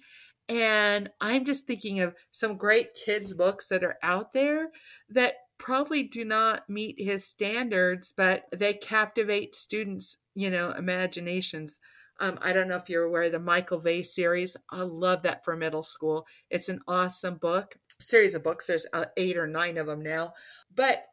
and 0.49 1.09
I'm 1.19 1.45
just 1.45 1.65
thinking 1.65 1.99
of 1.99 2.15
some 2.31 2.57
great 2.57 2.93
kids' 2.93 3.33
books 3.33 3.67
that 3.67 3.83
are 3.83 3.97
out 4.03 4.33
there 4.33 4.69
that 5.09 5.35
probably 5.57 6.03
do 6.03 6.23
not 6.23 6.69
meet 6.69 6.95
his 6.99 7.25
standards, 7.25 8.13
but 8.15 8.45
they 8.55 8.73
captivate 8.73 9.55
students, 9.55 10.17
you 10.35 10.49
know, 10.49 10.71
imaginations. 10.71 11.79
Um, 12.19 12.39
I 12.41 12.53
don't 12.53 12.67
know 12.67 12.77
if 12.77 12.89
you're 12.89 13.03
aware 13.03 13.23
of 13.23 13.31
the 13.31 13.39
Michael 13.39 13.79
Vey 13.79 14.03
series. 14.03 14.55
I 14.69 14.81
love 14.81 15.23
that 15.23 15.45
for 15.45 15.55
middle 15.55 15.83
school. 15.83 16.25
It's 16.49 16.69
an 16.69 16.81
awesome 16.87 17.35
book, 17.35 17.75
series 17.99 18.35
of 18.35 18.43
books. 18.43 18.67
There's 18.67 18.85
uh, 18.93 19.05
eight 19.17 19.37
or 19.37 19.47
nine 19.47 19.77
of 19.77 19.87
them 19.87 20.01
now, 20.01 20.33
but 20.73 21.05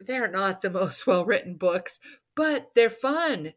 they're 0.00 0.30
not 0.30 0.62
the 0.62 0.70
most 0.80 1.06
well 1.06 1.24
written 1.24 1.54
books, 1.54 2.00
but 2.34 2.70
they're 2.74 2.90
fun 2.90 3.52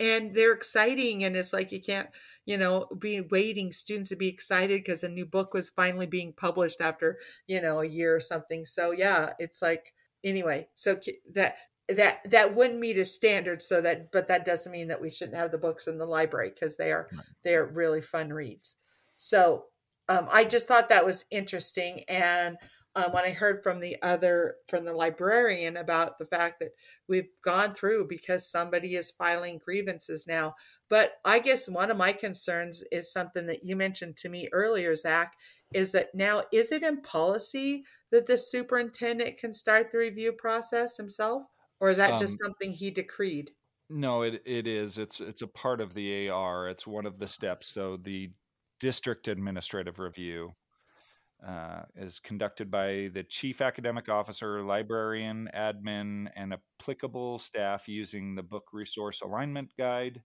and 0.00 0.34
they're 0.34 0.52
exciting. 0.52 1.24
And 1.24 1.36
it's 1.36 1.52
like 1.52 1.72
you 1.72 1.80
can't, 1.80 2.08
you 2.46 2.56
know, 2.56 2.86
be 2.98 3.20
waiting 3.20 3.72
students 3.72 4.10
to 4.10 4.16
be 4.16 4.28
excited 4.28 4.78
because 4.78 5.02
a 5.02 5.08
new 5.08 5.26
book 5.26 5.54
was 5.54 5.70
finally 5.70 6.06
being 6.06 6.32
published 6.32 6.80
after, 6.80 7.18
you 7.46 7.60
know, 7.60 7.80
a 7.80 7.86
year 7.86 8.14
or 8.14 8.20
something. 8.20 8.64
So 8.64 8.92
yeah, 8.92 9.32
it's 9.38 9.60
like 9.60 9.92
anyway. 10.24 10.68
So 10.74 11.00
that 11.34 11.56
that 11.88 12.20
that 12.30 12.54
wouldn't 12.54 12.80
meet 12.80 12.98
a 12.98 13.04
standard. 13.04 13.62
So 13.62 13.80
that, 13.80 14.12
but 14.12 14.28
that 14.28 14.44
doesn't 14.44 14.72
mean 14.72 14.88
that 14.88 15.00
we 15.00 15.10
shouldn't 15.10 15.36
have 15.36 15.50
the 15.50 15.58
books 15.58 15.86
in 15.86 15.98
the 15.98 16.06
library 16.06 16.50
because 16.50 16.76
they 16.76 16.92
are 16.92 17.08
they 17.44 17.54
are 17.54 17.66
really 17.66 18.00
fun 18.00 18.30
reads. 18.30 18.76
So 19.16 19.64
um, 20.08 20.28
I 20.30 20.44
just 20.44 20.68
thought 20.68 20.88
that 20.88 21.04
was 21.04 21.24
interesting 21.30 22.04
and 22.08 22.56
um, 22.96 23.12
when 23.12 23.24
I 23.24 23.30
heard 23.30 23.62
from 23.62 23.80
the 23.80 23.96
other 24.02 24.56
from 24.68 24.84
the 24.84 24.92
librarian 24.92 25.76
about 25.76 26.18
the 26.18 26.26
fact 26.26 26.58
that 26.60 26.70
we've 27.06 27.28
gone 27.44 27.72
through 27.72 28.08
because 28.08 28.50
somebody 28.50 28.96
is 28.96 29.12
filing 29.12 29.60
grievances 29.64 30.26
now. 30.26 30.54
But 30.88 31.12
I 31.24 31.38
guess 31.38 31.68
one 31.68 31.90
of 31.90 31.96
my 31.96 32.12
concerns 32.12 32.82
is 32.90 33.12
something 33.12 33.46
that 33.46 33.64
you 33.64 33.76
mentioned 33.76 34.16
to 34.18 34.28
me 34.28 34.48
earlier, 34.52 34.96
Zach, 34.96 35.34
is 35.72 35.92
that 35.92 36.14
now 36.14 36.44
is 36.52 36.72
it 36.72 36.82
in 36.82 37.02
policy 37.02 37.84
that 38.10 38.26
the 38.26 38.38
superintendent 38.38 39.36
can 39.36 39.52
start 39.52 39.90
the 39.90 39.98
review 39.98 40.32
process 40.32 40.96
himself, 40.96 41.44
or 41.80 41.90
is 41.90 41.96
that 41.98 42.16
um, 42.16 42.18
just 42.18 42.38
something 42.38 42.72
he 42.72 42.90
decreed? 42.90 43.52
No, 43.90 44.22
it 44.22 44.42
it 44.44 44.66
is. 44.66 44.98
It's 44.98 45.20
it's 45.20 45.42
a 45.42 45.46
part 45.46 45.80
of 45.80 45.94
the 45.94 46.28
AR. 46.28 46.68
It's 46.68 46.86
one 46.86 47.06
of 47.06 47.18
the 47.18 47.26
steps. 47.26 47.68
So 47.68 47.96
the 47.96 48.30
district 48.80 49.28
administrative 49.28 49.98
review 49.98 50.52
uh, 51.46 51.84
is 51.96 52.20
conducted 52.20 52.70
by 52.70 53.10
the 53.14 53.24
chief 53.24 53.60
academic 53.62 54.08
officer, 54.08 54.62
librarian, 54.64 55.50
admin, 55.54 56.30
and 56.36 56.54
applicable 56.54 57.38
staff 57.38 57.88
using 57.88 58.34
the 58.34 58.42
book 58.42 58.68
resource 58.72 59.20
alignment 59.22 59.74
guide 59.78 60.22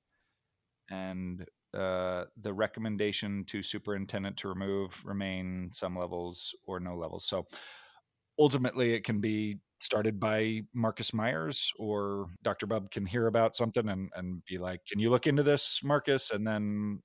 and 0.90 1.46
uh, 1.74 2.26
the 2.38 2.54
recommendation 2.54 3.44
to 3.46 3.62
superintendent 3.64 4.38
to 4.38 4.50
remove 4.50 5.04
remain 5.06 5.72
some 5.74 5.98
levels 5.98 6.56
or 6.66 6.80
no 6.80 6.96
levels. 6.96 7.26
So 7.26 7.48
ultimately, 8.40 8.94
it 8.94 9.04
can 9.04 9.22
be 9.22 9.60
started 9.84 10.20
by 10.20 10.62
Marcus 10.74 11.14
Myers 11.14 11.72
or 11.78 12.28
Dr. 12.42 12.66
Bub 12.66 12.90
can 12.90 13.06
hear 13.06 13.28
about 13.28 13.56
something 13.56 13.90
and, 13.90 14.10
and 14.16 14.44
be 14.46 14.58
like, 14.58 14.82
Can 14.90 15.00
you 15.00 15.10
look 15.10 15.28
into 15.28 15.44
this, 15.44 15.82
Marcus? 15.84 16.32
And 16.32 16.48
then 16.48 17.02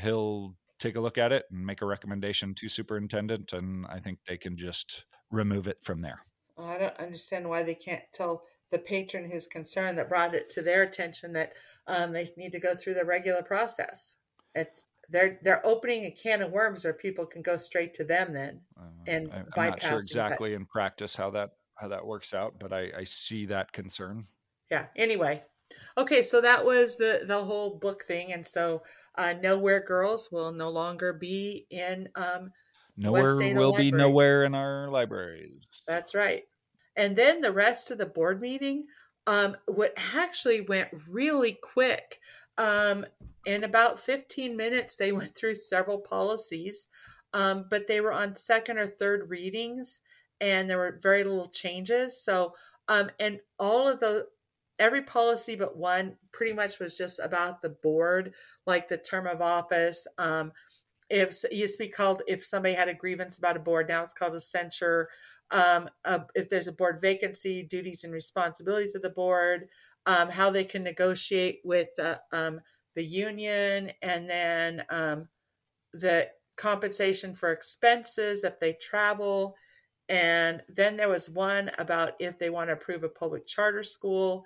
he'll 0.00 0.54
take 0.82 0.96
a 0.96 1.00
look 1.00 1.16
at 1.16 1.32
it 1.32 1.44
and 1.50 1.64
make 1.64 1.80
a 1.80 1.86
recommendation 1.86 2.54
to 2.54 2.68
superintendent 2.68 3.52
and 3.52 3.86
i 3.86 4.00
think 4.00 4.18
they 4.26 4.36
can 4.36 4.56
just 4.56 5.04
remove 5.30 5.68
it 5.68 5.78
from 5.82 6.02
there 6.02 6.24
well, 6.56 6.68
i 6.68 6.76
don't 6.76 6.96
understand 6.98 7.48
why 7.48 7.62
they 7.62 7.74
can't 7.74 8.02
tell 8.12 8.42
the 8.72 8.78
patron 8.78 9.30
who's 9.30 9.46
concerned 9.46 9.96
that 9.96 10.08
brought 10.08 10.34
it 10.34 10.50
to 10.50 10.60
their 10.60 10.82
attention 10.82 11.32
that 11.32 11.52
um, 11.86 12.12
they 12.12 12.28
need 12.36 12.50
to 12.50 12.58
go 12.58 12.74
through 12.74 12.94
the 12.94 13.04
regular 13.04 13.42
process 13.42 14.16
it's 14.54 14.86
they're 15.08 15.38
they're 15.42 15.64
opening 15.64 16.04
a 16.04 16.10
can 16.10 16.42
of 16.42 16.50
worms 16.50 16.84
where 16.84 16.92
people 16.92 17.26
can 17.26 17.42
go 17.42 17.56
straight 17.56 17.94
to 17.94 18.04
them 18.04 18.32
then 18.32 18.60
uh, 18.76 18.88
and 19.06 19.30
I, 19.32 19.60
i'm 19.60 19.70
not 19.70 19.82
sure 19.82 19.98
exactly 19.98 20.54
in 20.54 20.66
practice 20.66 21.14
how 21.14 21.30
that 21.30 21.50
how 21.82 21.88
that 21.88 22.06
works 22.06 22.32
out 22.32 22.54
but 22.58 22.72
I, 22.72 22.90
I 22.98 23.04
see 23.04 23.46
that 23.46 23.72
concern 23.72 24.26
yeah 24.70 24.86
anyway 24.96 25.42
Okay, 25.96 26.22
so 26.22 26.40
that 26.40 26.64
was 26.64 26.96
the 26.96 27.22
the 27.26 27.44
whole 27.44 27.78
book 27.78 28.04
thing, 28.04 28.32
and 28.32 28.46
so 28.46 28.82
uh, 29.16 29.34
Nowhere 29.34 29.80
Girls 29.80 30.30
will 30.32 30.52
no 30.52 30.70
longer 30.70 31.12
be 31.12 31.66
in. 31.70 32.08
Um, 32.14 32.52
nowhere 32.96 33.36
will 33.36 33.76
be 33.76 33.92
nowhere 33.92 34.44
in 34.44 34.54
our 34.54 34.88
libraries. 34.88 35.64
That's 35.86 36.14
right. 36.14 36.44
And 36.96 37.16
then 37.16 37.40
the 37.40 37.52
rest 37.52 37.90
of 37.90 37.98
the 37.98 38.06
board 38.06 38.40
meeting, 38.40 38.86
um, 39.26 39.56
what 39.66 39.94
actually 40.14 40.62
went 40.62 40.88
really 41.08 41.58
quick. 41.62 42.20
Um, 42.58 43.06
in 43.46 43.64
about 43.64 43.98
15 43.98 44.56
minutes, 44.56 44.96
they 44.96 45.10
went 45.10 45.34
through 45.34 45.54
several 45.54 45.98
policies, 45.98 46.88
um, 47.32 47.64
but 47.70 47.86
they 47.86 48.00
were 48.00 48.12
on 48.12 48.34
second 48.34 48.78
or 48.78 48.86
third 48.86 49.30
readings, 49.30 50.00
and 50.42 50.68
there 50.68 50.78
were 50.78 50.98
very 51.00 51.24
little 51.24 51.48
changes. 51.48 52.22
So, 52.22 52.54
um, 52.88 53.10
and 53.18 53.40
all 53.58 53.88
of 53.88 54.00
the 54.00 54.26
every 54.78 55.02
policy 55.02 55.54
but 55.54 55.76
one 55.76 56.16
pretty 56.32 56.52
much 56.52 56.80
was 56.80 56.98
just 56.98 57.20
about 57.20 57.62
the 57.62 57.68
board, 57.70 58.34
like 58.66 58.88
the 58.88 58.98
term 58.98 59.26
of 59.26 59.40
office. 59.40 60.06
Um, 60.18 60.52
if 61.08 61.44
it 61.44 61.52
used 61.52 61.78
to 61.78 61.84
be 61.84 61.90
called 61.90 62.22
if 62.26 62.44
somebody 62.44 62.74
had 62.74 62.88
a 62.88 62.94
grievance 62.94 63.38
about 63.38 63.56
a 63.56 63.60
board, 63.60 63.88
now 63.88 64.02
it's 64.02 64.14
called 64.14 64.34
a 64.34 64.40
censure. 64.40 65.08
Um, 65.52 65.88
uh, 66.04 66.20
if 66.34 66.48
there's 66.48 66.68
a 66.68 66.72
board 66.72 67.00
vacancy, 67.00 67.62
duties 67.62 68.02
and 68.02 68.12
responsibilities 68.12 68.94
of 68.94 69.02
the 69.02 69.10
board, 69.10 69.68
um, 70.06 70.30
how 70.30 70.50
they 70.50 70.64
can 70.64 70.82
negotiate 70.82 71.60
with 71.64 71.88
the 71.96 72.20
um, 72.32 72.60
the 72.96 73.04
union, 73.04 73.92
and 74.02 74.28
then 74.28 74.84
um, 74.90 75.28
the 75.92 76.30
compensation 76.56 77.34
for 77.34 77.52
expenses 77.52 78.42
if 78.42 78.58
they 78.58 78.72
travel. 78.74 79.54
And 80.08 80.62
then 80.68 80.96
there 80.96 81.08
was 81.08 81.30
one 81.30 81.70
about 81.78 82.12
if 82.18 82.38
they 82.38 82.50
want 82.50 82.68
to 82.68 82.74
approve 82.74 83.04
a 83.04 83.08
public 83.08 83.46
charter 83.46 83.82
school. 83.82 84.44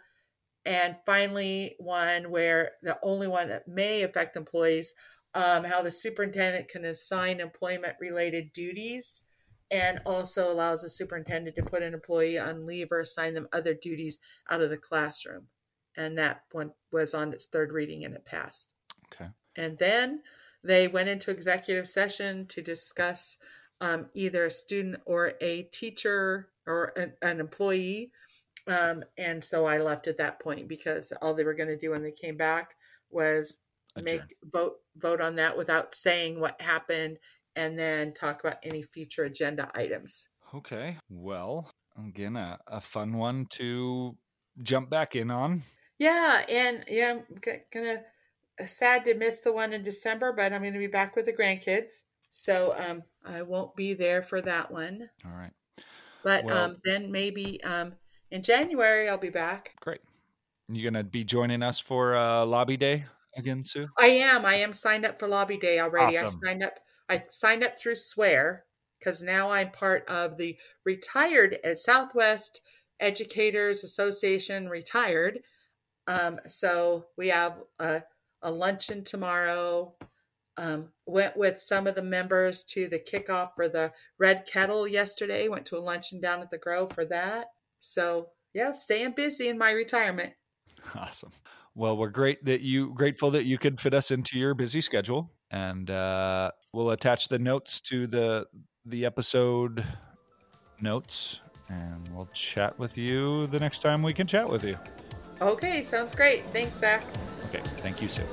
And 0.64 0.96
finally 1.06 1.76
one 1.78 2.30
where 2.30 2.72
the 2.82 2.98
only 3.02 3.28
one 3.28 3.48
that 3.48 3.68
may 3.68 4.02
affect 4.02 4.36
employees 4.36 4.92
um, 5.36 5.64
how 5.64 5.82
the 5.82 5.90
superintendent 5.90 6.66
can 6.68 6.86
assign 6.86 7.40
employment 7.40 7.96
related 8.00 8.54
duties 8.54 9.24
and 9.70 10.00
also 10.06 10.50
allows 10.50 10.82
the 10.82 10.88
superintendent 10.88 11.56
to 11.56 11.62
put 11.62 11.82
an 11.82 11.92
employee 11.92 12.38
on 12.38 12.66
leave 12.66 12.90
or 12.90 13.00
assign 13.00 13.34
them 13.34 13.48
other 13.52 13.74
duties 13.74 14.18
out 14.50 14.62
of 14.62 14.70
the 14.70 14.78
classroom. 14.78 15.48
And 15.94 16.16
that 16.16 16.42
one 16.52 16.72
was 16.90 17.12
on 17.12 17.34
its 17.34 17.44
third 17.44 17.70
reading 17.70 18.04
and 18.04 18.14
it 18.14 18.24
passed. 18.24 18.72
Okay. 19.12 19.30
And 19.56 19.76
then 19.76 20.22
they 20.64 20.88
went 20.88 21.10
into 21.10 21.30
executive 21.30 21.86
session 21.86 22.46
to 22.46 22.62
discuss 22.62 23.36
um, 23.80 24.06
either 24.14 24.46
a 24.46 24.50
student 24.50 25.00
or 25.04 25.34
a 25.40 25.62
teacher 25.64 26.48
or 26.66 26.92
an, 26.96 27.12
an 27.22 27.40
employee 27.40 28.10
um, 28.66 29.04
and 29.16 29.42
so 29.42 29.64
I 29.66 29.78
left 29.78 30.08
at 30.08 30.18
that 30.18 30.40
point 30.40 30.66
because 30.68 31.12
all 31.22 31.34
they 31.34 31.44
were 31.44 31.54
going 31.54 31.68
to 31.68 31.78
do 31.78 31.90
when 31.90 32.02
they 32.02 32.10
came 32.10 32.36
back 32.36 32.74
was 33.10 33.58
make 34.02 34.20
vote 34.52 34.74
vote 34.96 35.20
on 35.20 35.36
that 35.36 35.56
without 35.56 35.94
saying 35.94 36.38
what 36.38 36.60
happened 36.60 37.18
and 37.54 37.78
then 37.78 38.12
talk 38.12 38.40
about 38.40 38.58
any 38.62 38.82
future 38.82 39.24
agenda 39.24 39.70
items. 39.74 40.28
Okay. 40.54 40.98
Well, 41.08 41.70
again, 41.96 42.36
a, 42.36 42.58
a 42.66 42.80
fun 42.80 43.16
one 43.16 43.46
to 43.50 44.16
jump 44.62 44.90
back 44.90 45.16
in 45.16 45.30
on. 45.30 45.62
Yeah, 45.98 46.44
and 46.48 46.84
yeah, 46.88 47.18
I'm 47.18 47.60
gonna 47.72 48.00
uh, 48.60 48.66
sad 48.66 49.04
to 49.06 49.14
miss 49.14 49.40
the 49.40 49.52
one 49.52 49.72
in 49.72 49.82
December, 49.82 50.32
but 50.32 50.52
I'm 50.52 50.62
gonna 50.62 50.78
be 50.78 50.88
back 50.88 51.16
with 51.16 51.24
the 51.24 51.32
grandkids, 51.32 52.02
so 52.30 52.74
um, 52.78 53.02
I 53.24 53.42
won't 53.42 53.74
be 53.76 53.94
there 53.94 54.22
for 54.22 54.40
that 54.42 54.70
one. 54.70 55.08
All 55.24 55.32
right. 55.32 55.52
But 56.22 56.44
well, 56.44 56.64
um, 56.64 56.76
then 56.84 57.10
maybe 57.12 57.62
um, 57.62 57.94
in 58.30 58.42
January, 58.42 59.08
I'll 59.08 59.18
be 59.18 59.30
back. 59.30 59.74
Great. 59.80 60.00
You 60.68 60.82
gonna 60.82 61.04
be 61.04 61.24
joining 61.24 61.62
us 61.62 61.78
for 61.78 62.16
uh, 62.16 62.44
Lobby 62.44 62.76
Day 62.76 63.04
again, 63.36 63.62
Sue? 63.62 63.86
I 63.98 64.06
am. 64.06 64.44
I 64.44 64.56
am 64.56 64.72
signed 64.72 65.06
up 65.06 65.18
for 65.18 65.28
Lobby 65.28 65.56
Day 65.56 65.78
already. 65.78 66.16
Awesome. 66.16 66.40
I 66.44 66.48
signed 66.48 66.64
up. 66.64 66.74
I 67.08 67.22
signed 67.28 67.62
up 67.62 67.78
through 67.78 67.94
Swear 67.94 68.64
because 68.98 69.22
now 69.22 69.50
I'm 69.50 69.70
part 69.70 70.04
of 70.08 70.36
the 70.36 70.56
retired 70.84 71.58
at 71.62 71.72
uh, 71.72 71.76
Southwest 71.76 72.60
Educators 72.98 73.84
Association 73.84 74.68
retired. 74.68 75.40
Um, 76.06 76.40
so 76.46 77.06
we 77.16 77.28
have 77.28 77.58
a, 77.78 78.02
a 78.42 78.50
luncheon 78.50 79.04
tomorrow. 79.04 79.94
Um, 80.58 80.88
went 81.04 81.36
with 81.36 81.60
some 81.60 81.86
of 81.86 81.94
the 81.96 82.02
members 82.02 82.62
to 82.64 82.88
the 82.88 82.98
kickoff 82.98 83.50
for 83.56 83.68
the 83.68 83.92
Red 84.18 84.46
Kettle 84.50 84.88
yesterday. 84.88 85.48
Went 85.48 85.66
to 85.66 85.76
a 85.76 85.80
luncheon 85.80 86.20
down 86.20 86.40
at 86.40 86.50
the 86.50 86.56
Grove 86.58 86.92
for 86.92 87.04
that. 87.04 87.48
So 87.80 88.28
yeah, 88.54 88.72
staying 88.72 89.12
busy 89.12 89.48
in 89.48 89.58
my 89.58 89.70
retirement. 89.70 90.32
Awesome. 90.94 91.30
Well, 91.74 91.96
we're 91.96 92.08
great 92.10 92.44
that 92.46 92.60
you 92.62 92.92
grateful 92.94 93.30
that 93.32 93.44
you 93.44 93.58
could 93.58 93.78
fit 93.80 93.92
us 93.92 94.10
into 94.10 94.38
your 94.38 94.54
busy 94.54 94.80
schedule. 94.80 95.30
and 95.50 95.90
uh, 95.90 96.50
we'll 96.72 96.90
attach 96.90 97.28
the 97.28 97.38
notes 97.38 97.80
to 97.82 98.06
the 98.06 98.46
the 98.84 99.04
episode 99.04 99.84
notes, 100.80 101.40
and 101.68 102.08
we'll 102.14 102.28
chat 102.32 102.78
with 102.78 102.96
you 102.96 103.46
the 103.48 103.58
next 103.58 103.80
time 103.80 104.02
we 104.02 104.12
can 104.14 104.26
chat 104.26 104.48
with 104.48 104.64
you. 104.64 104.78
Okay, 105.40 105.82
sounds 105.82 106.14
great. 106.14 106.44
Thanks, 106.46 106.78
Zach. 106.78 107.04
Okay, 107.46 107.60
thank 107.78 108.00
you, 108.00 108.08
Sue. 108.08 108.24